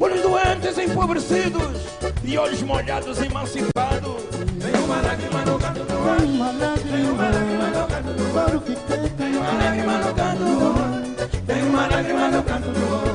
olhos 0.00 0.22
doentes 0.22 0.78
empobrecidos. 0.78 1.92
E 2.24 2.38
olhos 2.38 2.62
molhados 2.62 3.20
emancipados. 3.20 4.22
Tem 4.60 4.80
uma 4.84 5.00
lágrima 5.00 5.44
no 5.44 5.58
canto 5.58 5.82
do 5.82 5.92
olho, 5.92 6.20
tem 6.20 7.10
uma 7.10 7.28
lágrima 7.28 7.66
no 7.66 7.86
canto 7.88 8.12
do 8.12 8.60
que 8.60 9.10
tem, 9.16 9.36
uma 9.36 9.52
lágrima 9.52 9.98
no 9.98 10.14
canto 10.14 10.44
do 10.44 10.64
olho, 10.66 11.42
tem 11.46 11.62
uma 11.64 11.86
lágrima 11.88 12.28
no 12.28 12.42
canto 12.44 12.68
do. 12.68 13.11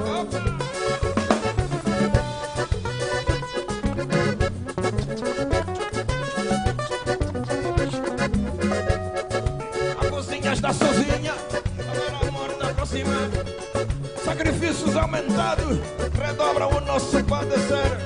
Sacrifícios 14.98 15.04
aumentados 15.04 15.80
redobram 16.14 16.70
o 16.70 16.82
nosso 16.82 17.24
padecer. 17.24 17.98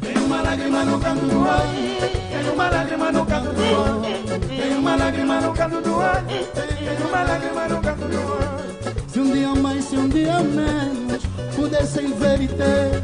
Tem 0.00 0.16
uma 0.18 0.42
lágrima 0.42 0.84
no 0.84 1.00
canto 1.00 1.26
do 1.26 1.40
olho, 1.40 2.42
tem 2.42 2.50
uma 2.52 2.68
lágrima 2.68 3.12
no 3.12 3.26
canto 3.26 3.52
do 3.54 3.62
olho, 3.62 4.48
tem 4.48 4.76
uma 4.76 4.96
lágrima 4.96 5.40
no 5.40 5.54
canto 5.54 5.80
do 5.80 5.96
olho, 5.96 6.24
tem 6.26 7.06
uma 7.06 7.22
lágrima 7.22 7.68
no 7.68 7.80
canto 7.80 8.04
do 8.06 8.18
olho. 8.18 9.08
Se 9.08 9.20
um 9.20 9.32
dia 9.32 9.54
mais, 9.54 9.84
se 9.84 9.96
um 9.96 10.08
dia 10.08 10.38
menos, 10.40 11.22
pudessem 11.56 12.12
ver 12.12 12.42
e 12.42 12.48
ter, 12.48 13.02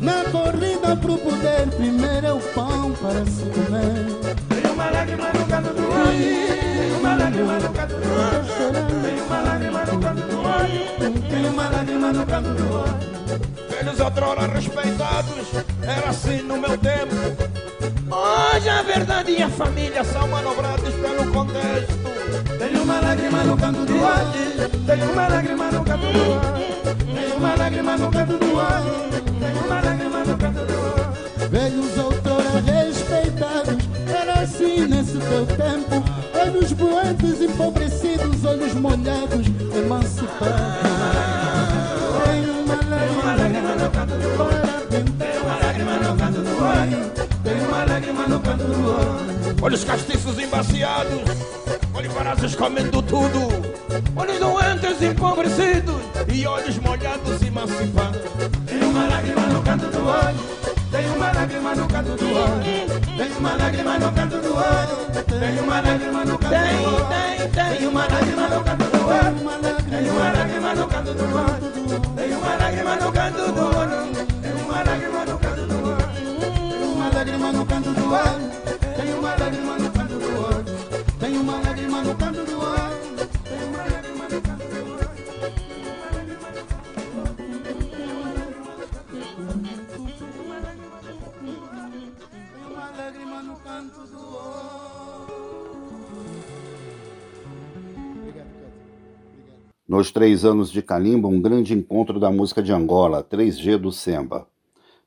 na 0.00 0.24
corrida 0.30 0.96
pro 0.96 1.16
poder, 1.16 1.68
primeiro 1.76 2.26
é 2.26 2.32
o 2.32 2.40
pão 2.40 2.92
para 2.92 3.24
se 3.24 3.44
comer. 3.44 4.60
Tem 4.62 4.70
uma 4.70 4.90
lágrima 4.90 5.32
no 5.32 5.46
canto 5.46 5.74
do 5.74 5.82
olho 5.82 6.54
uma 7.04 7.16
lágrima 7.16 7.58
no 7.58 7.68
canto 7.70 7.94
do 7.96 8.08
olho. 8.08 9.02
Tem 9.02 9.22
uma 9.22 9.40
lágrima 9.42 9.84
no 9.84 10.00
canto 10.00 10.20
do 10.26 10.38
olho. 10.38 10.43
Tem 11.28 11.48
uma 11.48 11.68
lágrima 11.68 12.12
no 12.12 12.26
canto 12.26 12.48
do 12.50 12.74
olho. 12.74 13.14
Velhos 13.68 14.00
outrora 14.00 14.46
respeitados, 14.46 15.48
era 15.82 16.10
assim 16.10 16.42
no 16.42 16.56
meu 16.56 16.78
tempo. 16.78 17.14
Hoje 18.10 18.68
a 18.68 18.82
verdade 18.82 19.32
e 19.32 19.42
a 19.42 19.48
família 19.48 20.04
são 20.04 20.28
manobrados 20.28 20.94
pelo 20.94 21.32
contexto. 21.32 21.94
Tem 22.58 22.80
uma 22.80 23.00
lágrima 23.00 23.44
no 23.44 23.56
canto 23.56 23.84
do 23.84 23.94
olho. 23.94 24.70
Tem 24.86 25.02
uma 25.02 25.28
lágrima 25.28 25.70
no 25.70 25.84
canto 25.84 26.06
do 26.06 26.18
olho. 26.30 26.74
Tem 27.14 27.36
uma 27.36 27.54
lágrima 27.56 27.96
no 27.96 28.10
canto 28.10 28.38
do 28.38 28.56
olho. 28.56 29.04
Tem 29.40 29.64
uma 29.64 29.80
lágrima 29.80 30.24
no 30.24 30.38
canto 30.38 30.64
do 30.66 30.74
olho. 30.74 31.50
Velhos 31.50 31.98
outrora 31.98 32.60
respeitados, 32.60 33.88
era 34.08 34.40
assim 34.40 34.86
nesse 34.86 35.18
teu 35.18 35.46
tempo. 35.46 36.13
Olhos 36.44 36.72
boentes, 36.72 37.40
empobrecidos, 37.40 38.44
olhos 38.44 38.74
molhados, 38.74 39.46
emancipados. 39.74 40.74
Tem 42.24 42.50
uma 42.50 43.34
lágrima 43.34 43.74
no 43.74 43.90
canto 43.90 44.14
do 44.14 44.42
olho. 44.42 44.84
Tem 44.90 45.38
uma 45.40 45.56
lágrima 45.56 45.96
no 45.96 46.16
canto 46.18 46.42
do 46.42 46.54
olho. 46.62 47.12
Tem 47.42 47.66
uma 47.66 47.84
lágrima 47.84 48.28
no 48.28 48.40
canto 48.40 48.64
do 48.64 48.90
olho. 48.90 49.56
Olhos 49.62 49.84
castiços 49.84 50.38
embaciados, 50.38 51.22
olhos 51.94 52.12
varazes 52.12 52.54
comendo 52.54 53.00
tudo. 53.00 53.48
Olhos 54.14 54.38
doentes, 54.38 55.00
empobrecidos 55.00 56.02
e 56.30 56.46
olhos 56.46 56.78
molhados, 56.78 57.40
emancipados. 57.40 58.20
Tem 58.66 58.82
uma 58.82 59.06
lágrima 59.06 59.46
no 59.46 59.62
canto 59.62 59.86
do 59.86 60.06
olho. 60.06 60.63
Lágrima 61.74 61.82
no 61.82 61.88
canto 61.88 62.16
do 62.16 62.26
olho. 62.26 62.62
Tem 63.16 63.36
uma 63.36 63.56
lágrima 63.56 63.98
no 63.98 64.12
canto 64.12 64.38
do 64.40 64.54
olho. 64.54 64.96
Tem 65.26 65.58
uma 65.58 65.80
lágrima 65.80 66.24
no 66.24 66.38
canto 66.38 66.54
do 66.54 66.94
olho. 66.94 67.08
Tem, 67.08 67.50
tem, 67.50 67.78
tem 67.78 67.88
uma 67.88 68.06
lágrima 68.06 68.48
no 68.48 68.64
canto 68.64 68.84
do 68.84 69.08
olho. 69.08 69.34
Tem 69.90 70.10
uma 70.10 70.32
lágrima 70.32 70.74
no 70.74 70.86
canto 70.86 71.14
do 71.14 71.24
olho. 71.24 71.74
Tem 72.14 72.32
uma 72.36 72.54
lágrima 72.54 72.96
no 72.96 73.12
canto 73.12 73.52
do 73.52 73.62
olho. 73.76 74.12
Tem 74.40 74.52
uma 74.62 74.82
lágrima 74.84 75.24
no 75.24 75.38
canto 75.38 75.66
do 75.66 75.74
olho. 75.74 76.04
Tem 76.64 76.84
uma 76.94 77.08
lágrima 77.10 77.52
no 77.52 77.66
canto 77.66 77.90
do 77.90 78.12
olho. 78.12 78.50
Tem 78.94 79.14
uma 79.14 79.34
lágrima 79.34 79.78
no 79.78 79.90
canto 79.90 80.14
do 80.14 80.30
olho. 80.46 80.64
Tem 81.18 81.36
uma 81.36 81.56
lágrima 81.60 82.02
no 82.02 82.14
canto 82.14 82.44
do 82.44 82.52
olho. 82.52 82.53
Nos 99.86 100.10
três 100.10 100.44
anos 100.44 100.72
de 100.72 100.82
Calimba, 100.82 101.28
um 101.28 101.40
grande 101.40 101.72
encontro 101.72 102.18
da 102.18 102.28
música 102.30 102.60
de 102.62 102.72
Angola, 102.72 103.22
3G 103.22 103.76
do 103.76 103.92
Semba. 103.92 104.48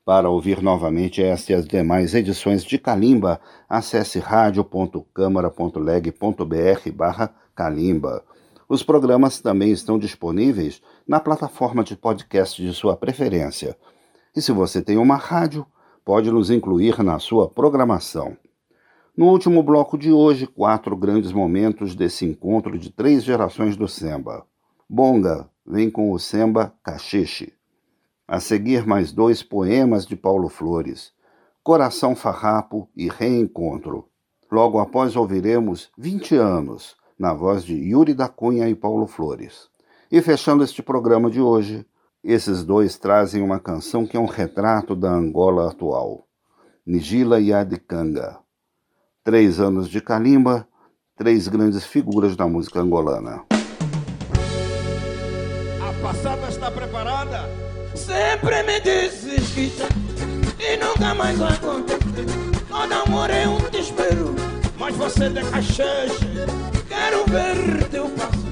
Para 0.02 0.30
ouvir 0.30 0.62
novamente 0.62 1.22
esta 1.22 1.52
e 1.52 1.54
as 1.54 1.66
demais 1.66 2.14
edições 2.14 2.64
de 2.64 2.78
Calimba, 2.78 3.38
acesse 3.68 4.18
radio.câmara.leg.br 4.18 6.90
barra 6.94 7.34
Calimba. 7.54 8.24
Os 8.66 8.82
programas 8.82 9.40
também 9.40 9.72
estão 9.72 9.98
disponíveis 9.98 10.80
na 11.06 11.20
plataforma 11.20 11.84
de 11.84 11.94
podcast 11.94 12.62
de 12.62 12.72
sua 12.72 12.96
preferência. 12.96 13.76
E 14.34 14.40
se 14.40 14.52
você 14.52 14.80
tem 14.80 14.96
uma 14.96 15.16
rádio, 15.16 15.66
pode 16.04 16.30
nos 16.30 16.50
incluir 16.50 17.02
na 17.02 17.18
sua 17.18 17.46
programação. 17.46 18.38
No 19.18 19.26
último 19.26 19.64
bloco 19.64 19.98
de 19.98 20.12
hoje, 20.12 20.46
quatro 20.46 20.96
grandes 20.96 21.32
momentos 21.32 21.96
desse 21.96 22.24
encontro 22.24 22.78
de 22.78 22.88
três 22.88 23.24
gerações 23.24 23.76
do 23.76 23.88
Semba. 23.88 24.46
Bonga 24.88 25.50
vem 25.66 25.90
com 25.90 26.12
o 26.12 26.20
Semba 26.20 26.72
Cachiche. 26.84 27.52
A 28.28 28.38
seguir, 28.38 28.86
mais 28.86 29.10
dois 29.10 29.42
poemas 29.42 30.06
de 30.06 30.14
Paulo 30.14 30.48
Flores, 30.48 31.10
Coração 31.64 32.14
Farrapo 32.14 32.88
e 32.96 33.08
Reencontro. 33.08 34.06
Logo 34.52 34.78
após 34.78 35.16
ouviremos 35.16 35.90
20 35.98 36.36
anos, 36.36 36.94
na 37.18 37.34
voz 37.34 37.64
de 37.64 37.74
Yuri 37.74 38.14
da 38.14 38.28
Cunha 38.28 38.68
e 38.68 38.74
Paulo 38.76 39.08
Flores. 39.08 39.68
E 40.12 40.22
fechando 40.22 40.62
este 40.62 40.80
programa 40.80 41.28
de 41.28 41.40
hoje, 41.40 41.84
esses 42.22 42.62
dois 42.62 42.96
trazem 42.96 43.42
uma 43.42 43.58
canção 43.58 44.06
que 44.06 44.16
é 44.16 44.20
um 44.20 44.26
retrato 44.26 44.94
da 44.94 45.10
Angola 45.10 45.68
atual. 45.68 46.24
Nigila 46.86 47.40
Yadikanga. 47.40 48.38
Três 49.28 49.60
anos 49.60 49.90
de 49.90 50.00
Kalimba, 50.00 50.66
três 51.14 51.48
grandes 51.48 51.84
figuras 51.84 52.34
da 52.34 52.46
música 52.46 52.80
angolana 52.80 53.44
passada 56.02 56.48
está 56.48 56.70
preparada? 56.70 57.50
Sempre 57.94 58.62
me 58.62 58.80
dizes 58.80 59.50
que 59.50 59.68
já 59.68 59.86
e 60.58 60.78
nunca 60.78 61.14
mais 61.14 61.36
vai 61.36 61.52
acontecer. 61.52 62.24
Todo 62.70 62.92
amor 62.94 63.28
é 63.28 63.46
um 63.46 63.58
desespero, 63.68 64.34
mas 64.78 64.96
você 64.96 65.28
de 65.28 65.42
cacheche. 65.42 66.46
Quero 66.88 67.26
ver 67.26 67.86
teu 67.90 68.08
passo, 68.08 68.46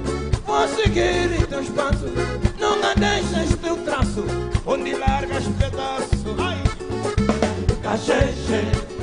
vou 0.45 0.69
seguir 0.69 1.47
teus 1.49 1.71
passos. 1.71 2.13
Nunca 2.61 2.95
deixes 2.97 3.57
teu 3.57 3.79
traço, 3.79 4.27
onde 4.67 4.93
largas 4.93 5.45
pedaços. 5.59 6.39
Ai! 6.39 6.63
Cacheche, 7.83 8.96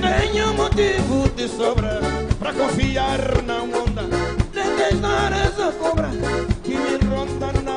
Tenho 0.00 0.54
motivo 0.54 1.28
de 1.36 1.48
sobra 1.48 2.00
pra 2.38 2.52
confiar 2.52 3.42
na 3.42 3.62
onda. 3.62 4.02
Tentei 4.52 4.90
detestar 4.90 5.32
essa 5.32 5.72
cobra 5.72 6.10
que 6.64 6.74
me 6.76 6.96
ronda 7.08 7.52
na 7.62 7.69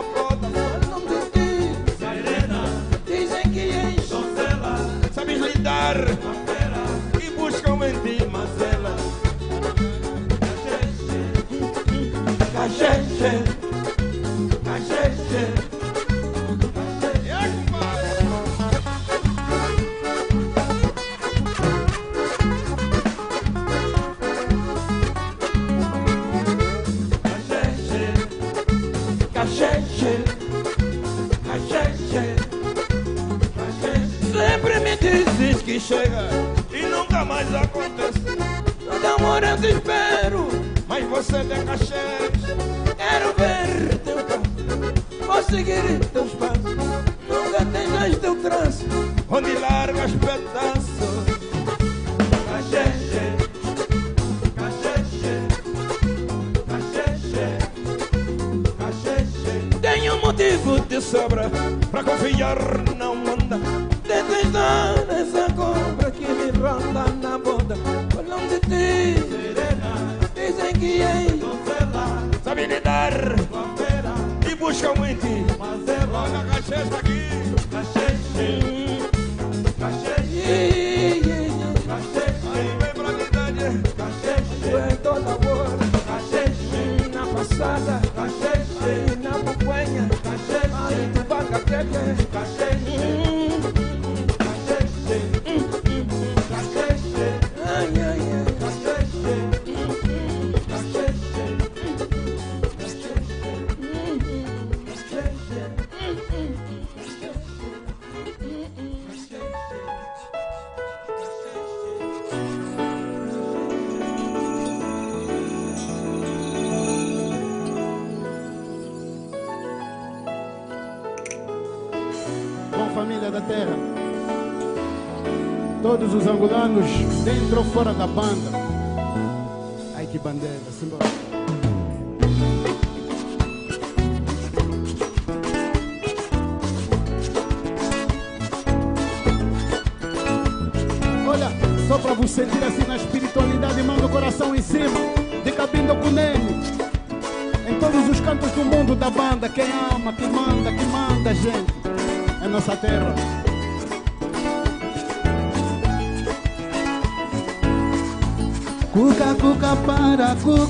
os 126.79 126.85
angolanos, 126.85 127.23
dentro 127.23 127.59
ou 127.59 127.65
fora 127.65 127.93
da 127.93 128.07
banda. 128.07 128.62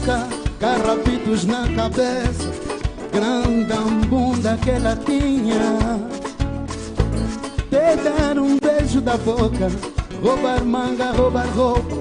Cuca, 0.04 0.28
carrapitos 0.60 1.45
na 1.45 1.68
cabeça, 1.76 2.51
grande 3.12 4.08
bunda 4.08 4.58
que 4.62 4.70
ela 4.70 4.95
tinha. 4.95 5.99
Te 7.70 7.95
dar 8.04 8.38
um 8.38 8.58
beijo 8.60 9.01
da 9.01 9.18
boca, 9.18 9.72
roubar 10.22 10.64
manga, 10.64 11.12
roubar 11.12 11.47
roupa, 11.56 11.95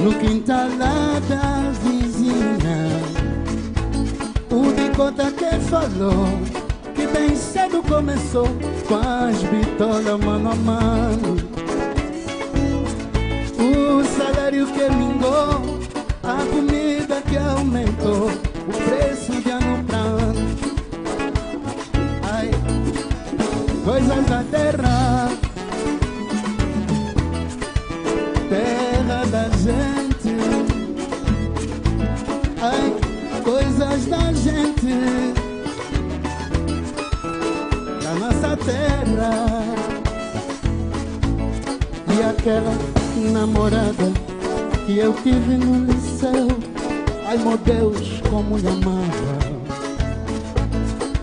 no 0.00 0.14
quintal 0.14 0.68
lá 0.78 1.20
da 1.28 1.70
vizinha. 1.82 2.88
O 4.50 4.72
Dicota 4.72 5.30
que 5.30 5.60
falou 5.66 6.26
que 6.94 7.06
bem 7.06 7.36
cedo 7.36 7.82
começou 7.82 8.48
com 8.88 8.96
as 8.96 9.42
bitolas 9.42 10.24
mano 10.24 10.50
a 10.50 10.54
mano. 10.54 11.36
O 13.58 14.04
salário 14.04 14.66
que 14.66 14.88
mingou, 14.90 15.78
a 16.22 16.44
comida 16.50 16.95
tive 45.22 45.56
no 45.56 45.84
liceu, 45.84 46.48
ai 47.26 47.38
meu 47.38 47.56
Deus, 47.58 48.20
como 48.30 48.58
lhe 48.58 48.68
amava. 48.68 49.56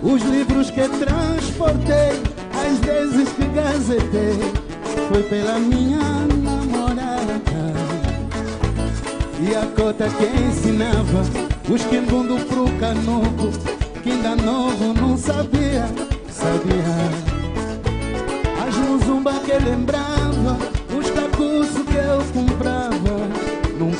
Os 0.02 0.22
livros 0.24 0.70
que 0.70 0.88
transportei, 0.90 2.22
as 2.54 2.80
vezes 2.80 3.30
que 3.30 3.46
gazetei, 3.48 4.40
foi 5.08 5.24
pela 5.24 5.60
minha 5.60 6.00
namorada. 6.44 7.42
E 9.40 9.56
a 9.56 9.66
cota 9.76 10.10
que 10.10 10.26
ensinava 10.26 11.22
os 11.70 11.84
quimbundo 11.86 12.38
pro 12.46 12.66
canuco, 12.80 13.52
que 14.02 14.12
ainda 14.12 14.36
novo 14.36 14.94
não 14.94 15.18
sabia, 15.18 15.86
sabia. 16.30 17.34
As 18.66 18.76
muzumba 18.78 19.34
que 19.40 19.54
lembrava, 19.54 20.58
os 20.98 21.10
cacuços 21.12 21.84
que 21.88 21.96
eu 21.96 22.24
comprava, 22.34 22.83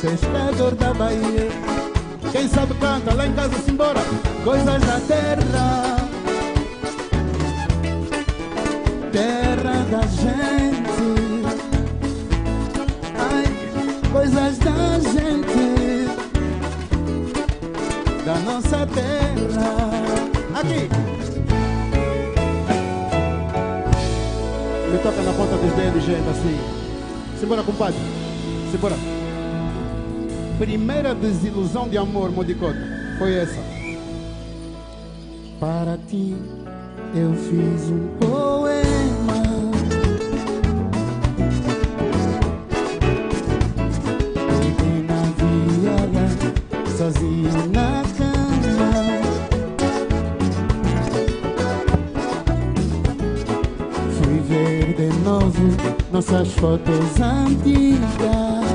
pescador 0.04 0.74
da 0.74 0.92
Bahia. 0.92 1.48
Quem 2.30 2.46
sabe 2.48 2.74
canta 2.74 3.14
lá 3.14 3.26
em 3.26 3.32
casa, 3.32 3.54
simbora, 3.64 4.00
coisas 4.44 4.80
da 4.82 5.00
terra. 5.00 5.96
Terra 9.12 9.86
da 9.90 10.02
gente. 10.02 11.08
Ai, 13.18 13.44
coisas 14.12 14.58
da 14.58 14.98
gente. 15.00 15.64
Da 18.26 18.34
nossa 18.40 18.86
terra. 18.86 19.90
Aqui. 20.60 20.88
Me 24.92 24.98
toca 24.98 25.22
na 25.22 25.32
ponta 25.32 25.56
dos 25.56 25.72
dedos, 25.72 26.04
gente, 26.04 26.28
assim. 26.28 26.60
Simbora, 27.40 27.62
compadre. 27.62 27.98
Simbora 28.70 29.23
primeira 30.58 31.14
desilusão 31.14 31.88
de 31.88 31.98
amor, 31.98 32.30
Modicota, 32.30 32.78
foi 33.18 33.34
essa. 33.34 33.60
Para 35.58 35.98
ti 36.08 36.36
eu 37.14 37.32
fiz 37.34 37.90
um 37.90 38.08
poema. 38.18 39.44
Ontem 44.50 45.06
na 45.08 45.22
viola, 45.38 46.26
sozinho 46.96 47.52
na 47.72 48.02
cama. 48.16 48.90
Fui 54.12 54.38
ver 54.48 54.94
de 54.94 55.08
novo 55.20 55.62
nossas 56.12 56.52
fotos 56.52 57.20
antigas. 57.20 58.73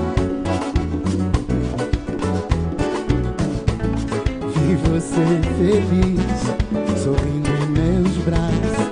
você 4.99 5.23
feliz, 5.57 7.01
sorrindo 7.01 7.49
em 7.49 7.67
meus 7.69 8.17
braços. 8.17 8.89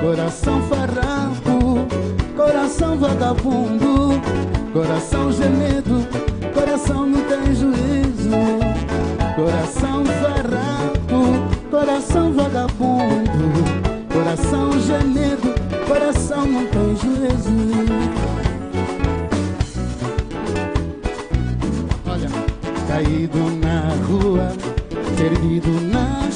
Coração 0.00 0.62
farrapo, 0.62 1.86
coração 2.34 2.96
vagabundo, 2.96 4.20
coração 4.72 5.30
gemido, 5.32 6.06
coração 6.54 7.06
não 7.06 7.20
tem 7.24 7.54
juízo. 7.54 8.30
Coração 9.36 10.04
farrapo, 10.06 11.70
coração 11.70 12.23
ouvido 25.44 25.70
nas 25.82 26.33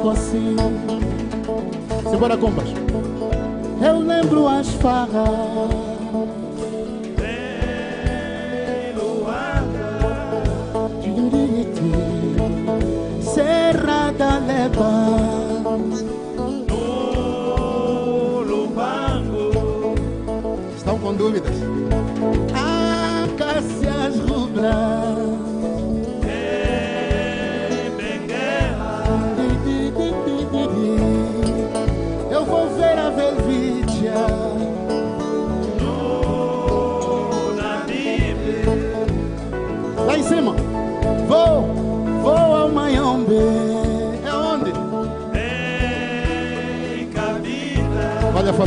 gosto 0.00 0.20
assim. 0.20 0.56
Simbora, 2.10 2.36
compas. 2.36 2.68
Eu 3.82 3.98
lembro 3.98 4.46
as 4.46 4.68
farras 4.74 5.69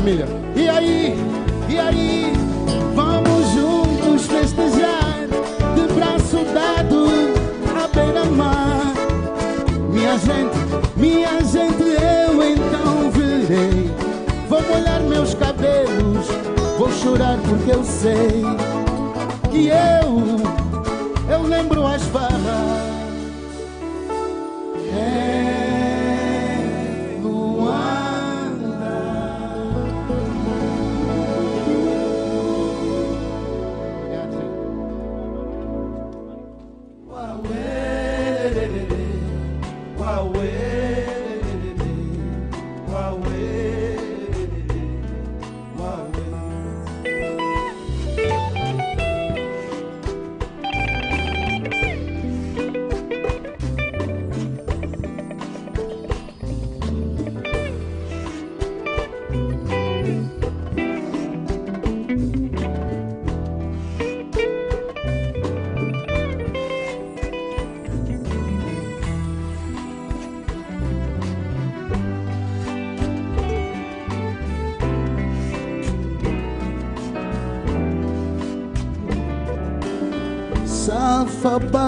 família. 0.04 0.28
E 0.54 0.68
aí, 0.68 1.16
e 1.70 1.80
aí, 1.80 2.34
vamos 2.93 3.47
juntos 3.51 4.28
festejar 4.28 5.28
de 5.76 5.93
braço 5.93 6.43
dado 6.54 7.08
à 7.74 7.88
beira-mar. 7.88 8.93
Minha 9.89 10.18
gente, 10.18 10.58
minha 10.97 11.41
gente, 11.45 11.84
eu 11.84 12.43
então 12.43 13.12
virei. 13.12 13.89
Vou 14.49 14.62
molhar 14.64 14.99
meus 15.04 15.34
cabelos, 15.36 16.28
vou 16.78 16.91
chorar 16.91 17.38
porque 17.47 17.72
eu 17.72 17.84
sei 17.86 18.43
que 19.51 19.68
eu, 19.68 21.34
eu 21.34 21.43
lembro 21.43 21.88
as 21.88 22.04
farras. 22.08 22.62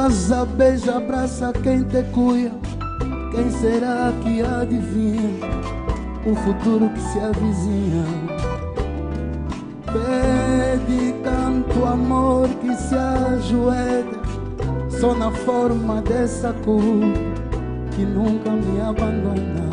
Baza, 0.05 0.45
beija, 0.45 0.97
abraça 0.97 1.51
quem 1.63 1.83
te 1.83 2.03
cuia. 2.13 2.51
Quem 3.31 3.49
será 3.49 4.13
que 4.21 4.39
adivinha 4.39 5.49
o 6.27 6.35
futuro 6.35 6.87
que 6.89 7.01
se 7.01 7.19
avizinha? 7.21 8.05
Pede 9.87 11.11
canto 11.23 11.85
amor 11.85 12.47
que 12.61 12.75
se 12.75 12.93
ajoelha, 12.93 14.21
só 14.91 15.15
na 15.15 15.31
forma 15.31 16.03
dessa 16.03 16.53
cor 16.63 16.83
que 17.95 18.05
nunca 18.05 18.51
me 18.51 18.81
abandona. 18.81 19.64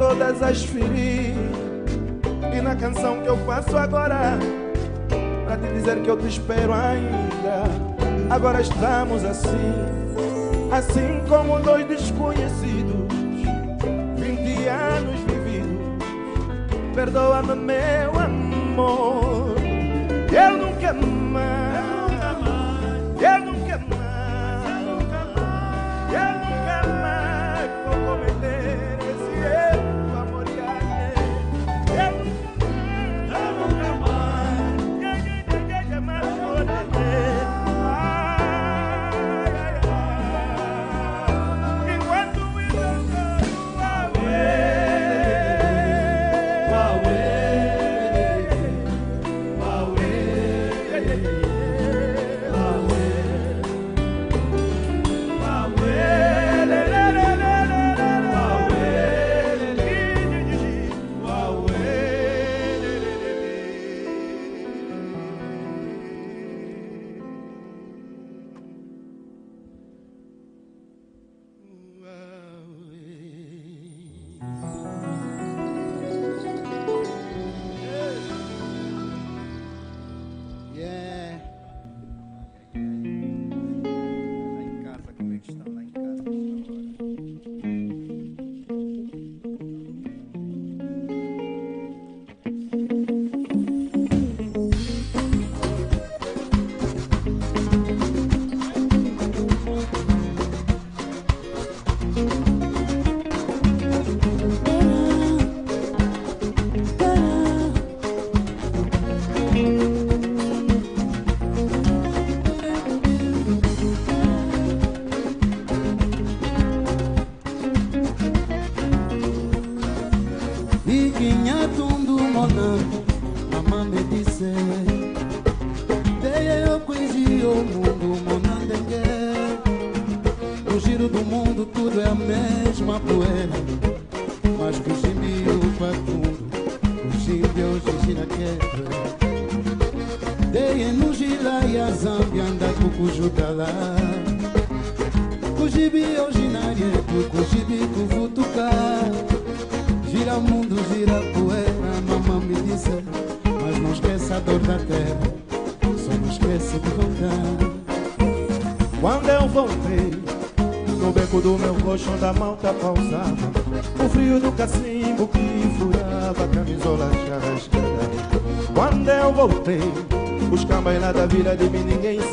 Todas 0.00 0.42
as 0.42 0.64
feridas. 0.64 1.36
E 2.56 2.60
na 2.60 2.74
canção 2.74 3.20
que 3.20 3.28
eu 3.28 3.36
faço 3.38 3.76
agora, 3.76 4.38
pra 5.44 5.56
te 5.56 5.72
dizer 5.74 6.00
que 6.02 6.10
eu 6.10 6.16
te 6.16 6.26
espero 6.26 6.72
ainda. 6.72 7.64
Agora 8.28 8.60
estamos 8.60 9.24
assim, 9.24 9.74
assim 10.72 11.20
como 11.28 11.60
dois 11.60 11.86
desconhecidos. 11.86 13.08
20 14.16 14.68
anos 14.68 15.20
vividos, 15.20 16.04
perdoa-me, 16.94 17.54
meu 17.54 18.19
amor. 18.70 19.29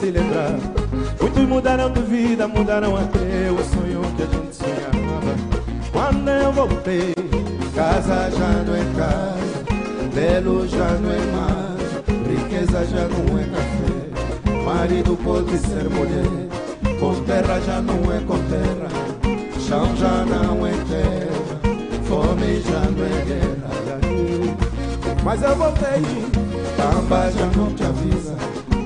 Se 0.08 0.12
lembrar. 0.12 0.56
Muitos 1.20 1.44
mudaram 1.48 1.92
de 1.92 2.02
vida, 2.02 2.48
mudaram 2.48 2.96
até 2.96 3.52
o 3.52 3.58
sonho 3.64 4.02
que 4.16 4.24
a 4.24 4.26
gente 4.26 4.56
sonhava. 4.56 5.36
Quando 5.92 6.30
eu 6.30 6.52
voltei 6.54 7.14
Casa 7.76 8.32
já 8.32 8.64
não 8.66 8.76
é 8.76 8.84
casa, 8.98 10.10
belo 10.16 10.68
já 10.68 10.90
não 10.98 11.12
é 11.12 11.20
mais, 11.36 11.92
riqueza 12.28 12.86
já 12.86 13.08
não 13.08 13.38
é 13.38 13.44
café, 13.44 14.64
marido 14.66 15.16
pode 15.24 15.56
ser 15.60 15.88
mulher, 15.88 16.98
com 17.00 17.14
terra 17.26 17.60
já 17.60 17.80
não 17.80 18.12
é 18.12 18.20
com 18.26 18.40
terra, 18.50 18.90
chão 19.60 19.96
já 19.96 20.26
não 20.26 20.66
é 20.66 20.72
terra, 20.72 21.60
fome 22.06 22.62
já 22.62 22.80
não 22.80 23.06
é 23.06 23.26
guerra. 23.26 23.68
Mas 25.24 25.44
eu 25.44 25.56
voltei, 25.56 26.02
tamba 26.78 27.32
já 27.32 27.46
não 27.56 27.72
te 27.76 27.84
avisa, 27.84 28.36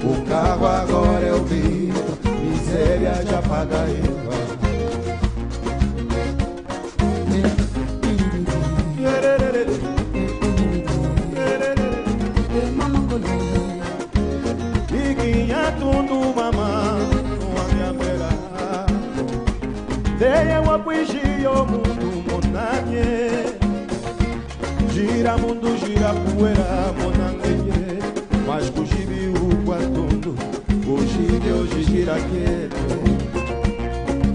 o 0.04 0.26
carro 0.28 0.66
agora 0.66 1.26
é 1.26 1.34
o 1.34 1.42
bico, 1.42 2.18
miséria 2.44 3.14
já 3.26 3.42
paga 3.42 3.86
tundu 15.82 16.34
mama 16.36 16.98
wangamela 17.56 18.32
Deye 20.20 20.58
wapuishio 20.68 21.66
mundu 21.66 22.10
monanye 22.28 23.08
Gira 24.94 25.38
mundo 25.38 25.76
gira 25.78 26.14
poeira 26.14 26.92
ukwa 26.92 27.71
tundu 29.82 30.36
Kujibi 30.86 31.52
hoje 31.52 31.84
gira 31.84 32.16
quieto 32.16 32.82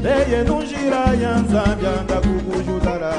Deye 0.02 0.44
não 0.44 0.60
gira 0.64 1.14
yanzambia 1.14 2.00
anda 2.00 2.20
kukujudara 2.20 3.12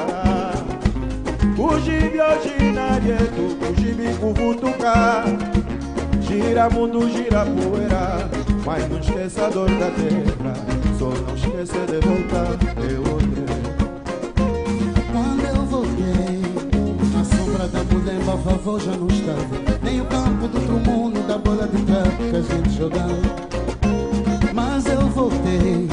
Kujibi 1.56 2.20
hoje 2.20 2.72
na 2.72 2.98
rietu 2.98 3.56
Kujibi 3.58 4.14
kuvutuka 4.20 5.24
Gira 6.20 6.70
mundo, 6.70 7.08
gira 7.08 7.44
poeira 7.44 8.28
Mas 8.64 8.88
não 8.88 8.98
esqueça 8.98 9.46
a 9.46 9.50
dor 9.50 9.68
da 9.70 9.90
terra. 9.90 10.54
Só 10.98 11.08
não 11.08 11.34
esqueça 11.34 11.86
de 11.86 12.06
voltar 12.06 12.56
Eu 12.90 13.02
voltei 13.02 13.46
Quando 15.12 15.44
eu 15.46 15.64
voltei 15.66 16.42
Na 17.14 17.24
sombra 17.24 17.68
da 17.68 17.80
A 17.80 18.36
vovó 18.36 18.78
já 18.78 18.92
não 18.92 19.06
estava 19.08 19.77
O 20.00 20.04
campo 20.04 20.48
do 20.48 20.58
outro 20.58 20.90
mundo 20.90 21.26
Da 21.26 21.38
bola 21.38 21.66
de 21.66 21.82
trapo 21.84 22.16
que 22.16 22.36
a 22.36 22.42
gente 22.42 22.76
jogava. 22.76 23.48
Mas 24.54 24.86
eu 24.86 25.00
voltei 25.08 25.88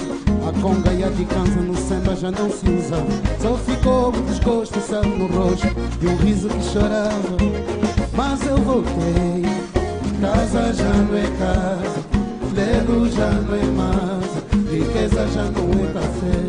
a 0.48 0.62
conga 0.62 0.94
e 0.94 1.04
a 1.04 1.10
cansa 1.10 1.60
no 1.60 1.76
samba 1.76 2.16
já 2.16 2.32
não 2.32 2.50
se 2.50 2.70
usava 2.70 3.06
Só 3.42 3.56
ficou 3.58 4.10
o 4.10 4.22
desgosto, 4.24 4.80
sal 4.80 5.04
no 5.04 5.28
rosto 5.28 5.68
E 6.02 6.08
um 6.08 6.16
riso 6.18 6.50
que 6.50 6.64
chorava. 6.64 7.38
Mas 8.14 8.46
eu 8.46 8.58
voltei 8.58 9.44
Casa 10.22 10.74
já 10.74 10.92
não 10.92 11.18
é 11.18 11.28
casa, 11.38 12.04
lego 12.56 13.08
já 13.10 13.30
não 13.30 13.56
é 13.56 13.64
mais, 13.66 14.72
riqueza 14.72 15.28
já 15.28 15.44
não 15.44 15.70
é 15.72 15.94
café, 15.94 16.45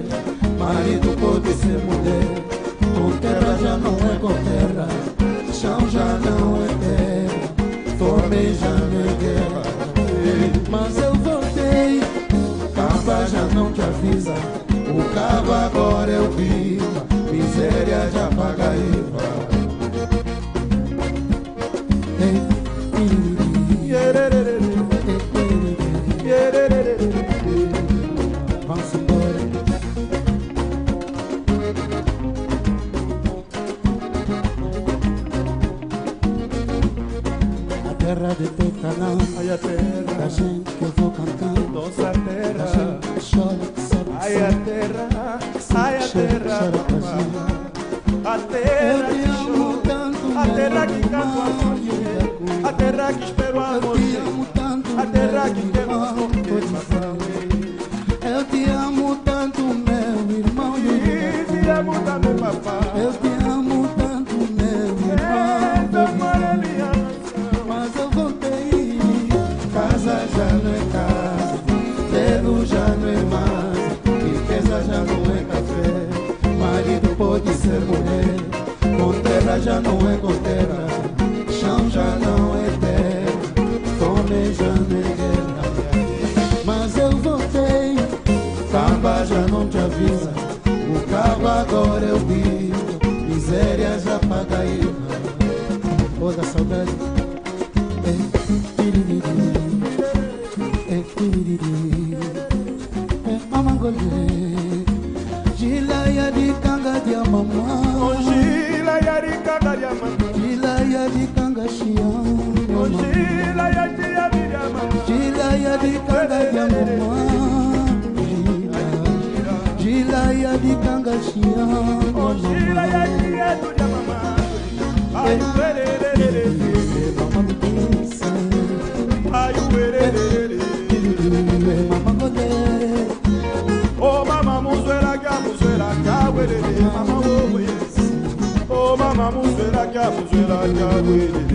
kya 139.97 140.11
muzuela 140.11 140.61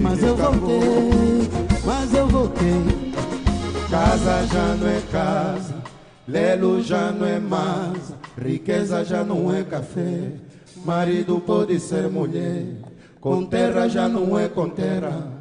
Mas 0.01 0.23
eu 0.23 0.35
voltei, 0.35 1.49
mas 1.85 2.13
eu 2.13 2.27
voltei. 2.27 3.13
Casa 3.89 4.47
já 4.47 4.75
não 4.75 4.87
é 4.87 5.01
casa, 5.11 5.75
lelo 6.27 6.81
já 6.81 7.11
não 7.11 7.27
é 7.27 7.39
massa, 7.39 8.15
riqueza 8.41 9.03
já 9.05 9.23
não 9.23 9.53
é 9.53 9.63
café, 9.63 10.31
marido 10.83 11.39
pode 11.39 11.79
ser 11.79 12.09
mulher, 12.09 12.65
com 13.19 13.45
terra 13.45 13.87
já 13.87 14.09
não 14.09 14.37
é 14.37 14.47
com 14.47 14.67
terra, 14.67 15.31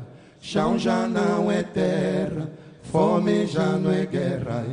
chão 0.40 0.78
já 0.78 1.08
não 1.08 1.50
é 1.50 1.62
terra, 1.62 2.50
fome 2.82 3.46
já 3.46 3.78
não 3.78 3.90
é 3.90 4.04
guerra. 4.04 4.64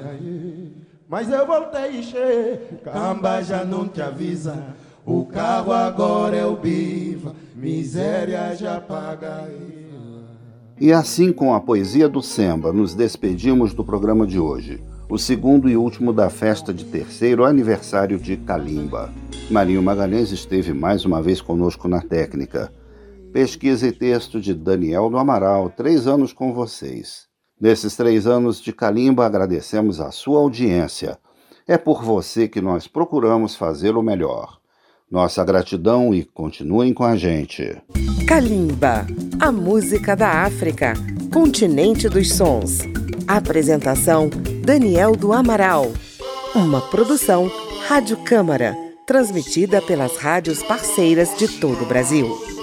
Mas 1.08 1.32
eu 1.32 1.48
voltei 1.48 2.04
cheio, 2.04 2.60
camba 2.84 3.42
já 3.42 3.64
não 3.64 3.88
te 3.88 4.02
avisa. 4.02 4.76
O 5.06 5.24
carro 5.26 5.72
agora 5.72 6.36
é 6.36 6.46
o 6.46 6.58
biva, 6.58 7.34
miséria 7.56 8.54
já 8.56 8.82
paga. 8.82 9.50
E 10.80 10.92
assim, 10.92 11.32
com 11.32 11.54
a 11.56 11.62
poesia 11.62 12.10
do 12.10 12.22
Semba, 12.22 12.74
nos 12.74 12.94
despedimos 12.94 13.74
do 13.74 13.86
programa 13.86 14.28
de 14.28 14.38
hoje, 14.38 14.84
o 15.10 15.18
segundo 15.18 15.70
e 15.70 15.78
último 15.78 16.12
da 16.12 16.30
festa 16.30 16.74
de 16.74 16.84
terceiro 16.84 17.46
aniversário 17.46 18.20
de 18.20 18.36
Calimba. 18.36 19.10
Marinho 19.50 19.82
Magalhães 19.82 20.32
esteve 20.32 20.74
mais 20.74 21.06
uma 21.06 21.22
vez 21.22 21.40
conosco 21.40 21.88
na 21.88 22.02
técnica. 22.02 22.74
Pesquisa 23.32 23.88
e 23.88 23.92
texto 23.94 24.42
de 24.42 24.54
Daniel 24.54 25.10
do 25.10 25.18
Amaral, 25.18 25.70
três 25.70 26.08
anos 26.08 26.34
com 26.34 26.54
vocês. 26.54 27.26
Nesses 27.60 27.96
três 27.96 28.28
anos 28.28 28.62
de 28.62 28.74
Calimba, 28.74 29.26
agradecemos 29.26 30.02
a 30.02 30.12
sua 30.12 30.40
audiência. 30.40 31.18
É 31.66 31.78
por 31.78 32.04
você 32.04 32.48
que 32.48 32.60
nós 32.60 32.86
procuramos 32.86 33.56
fazer 33.56 33.96
o 33.96 34.04
melhor. 34.04 34.60
Nossa 35.10 35.42
gratidão 35.46 36.14
e 36.14 36.26
continuem 36.26 36.94
com 36.94 37.06
a 37.06 37.16
gente. 37.16 37.82
Kalimba, 38.28 39.08
a 39.40 39.50
música 39.54 40.18
da 40.18 40.44
África, 40.44 40.96
continente 41.34 42.10
dos 42.10 42.34
sons. 42.34 42.80
Apresentação: 43.26 44.30
Daniel 44.66 45.16
do 45.16 45.32
Amaral. 45.32 45.94
Uma 46.54 46.82
produção 46.82 47.50
Rádio 47.88 48.18
Câmara, 48.18 48.76
transmitida 49.06 49.82
pelas 49.82 50.18
rádios 50.18 50.62
parceiras 50.62 51.38
de 51.38 51.48
todo 51.48 51.84
o 51.84 51.88
Brasil. 51.88 52.57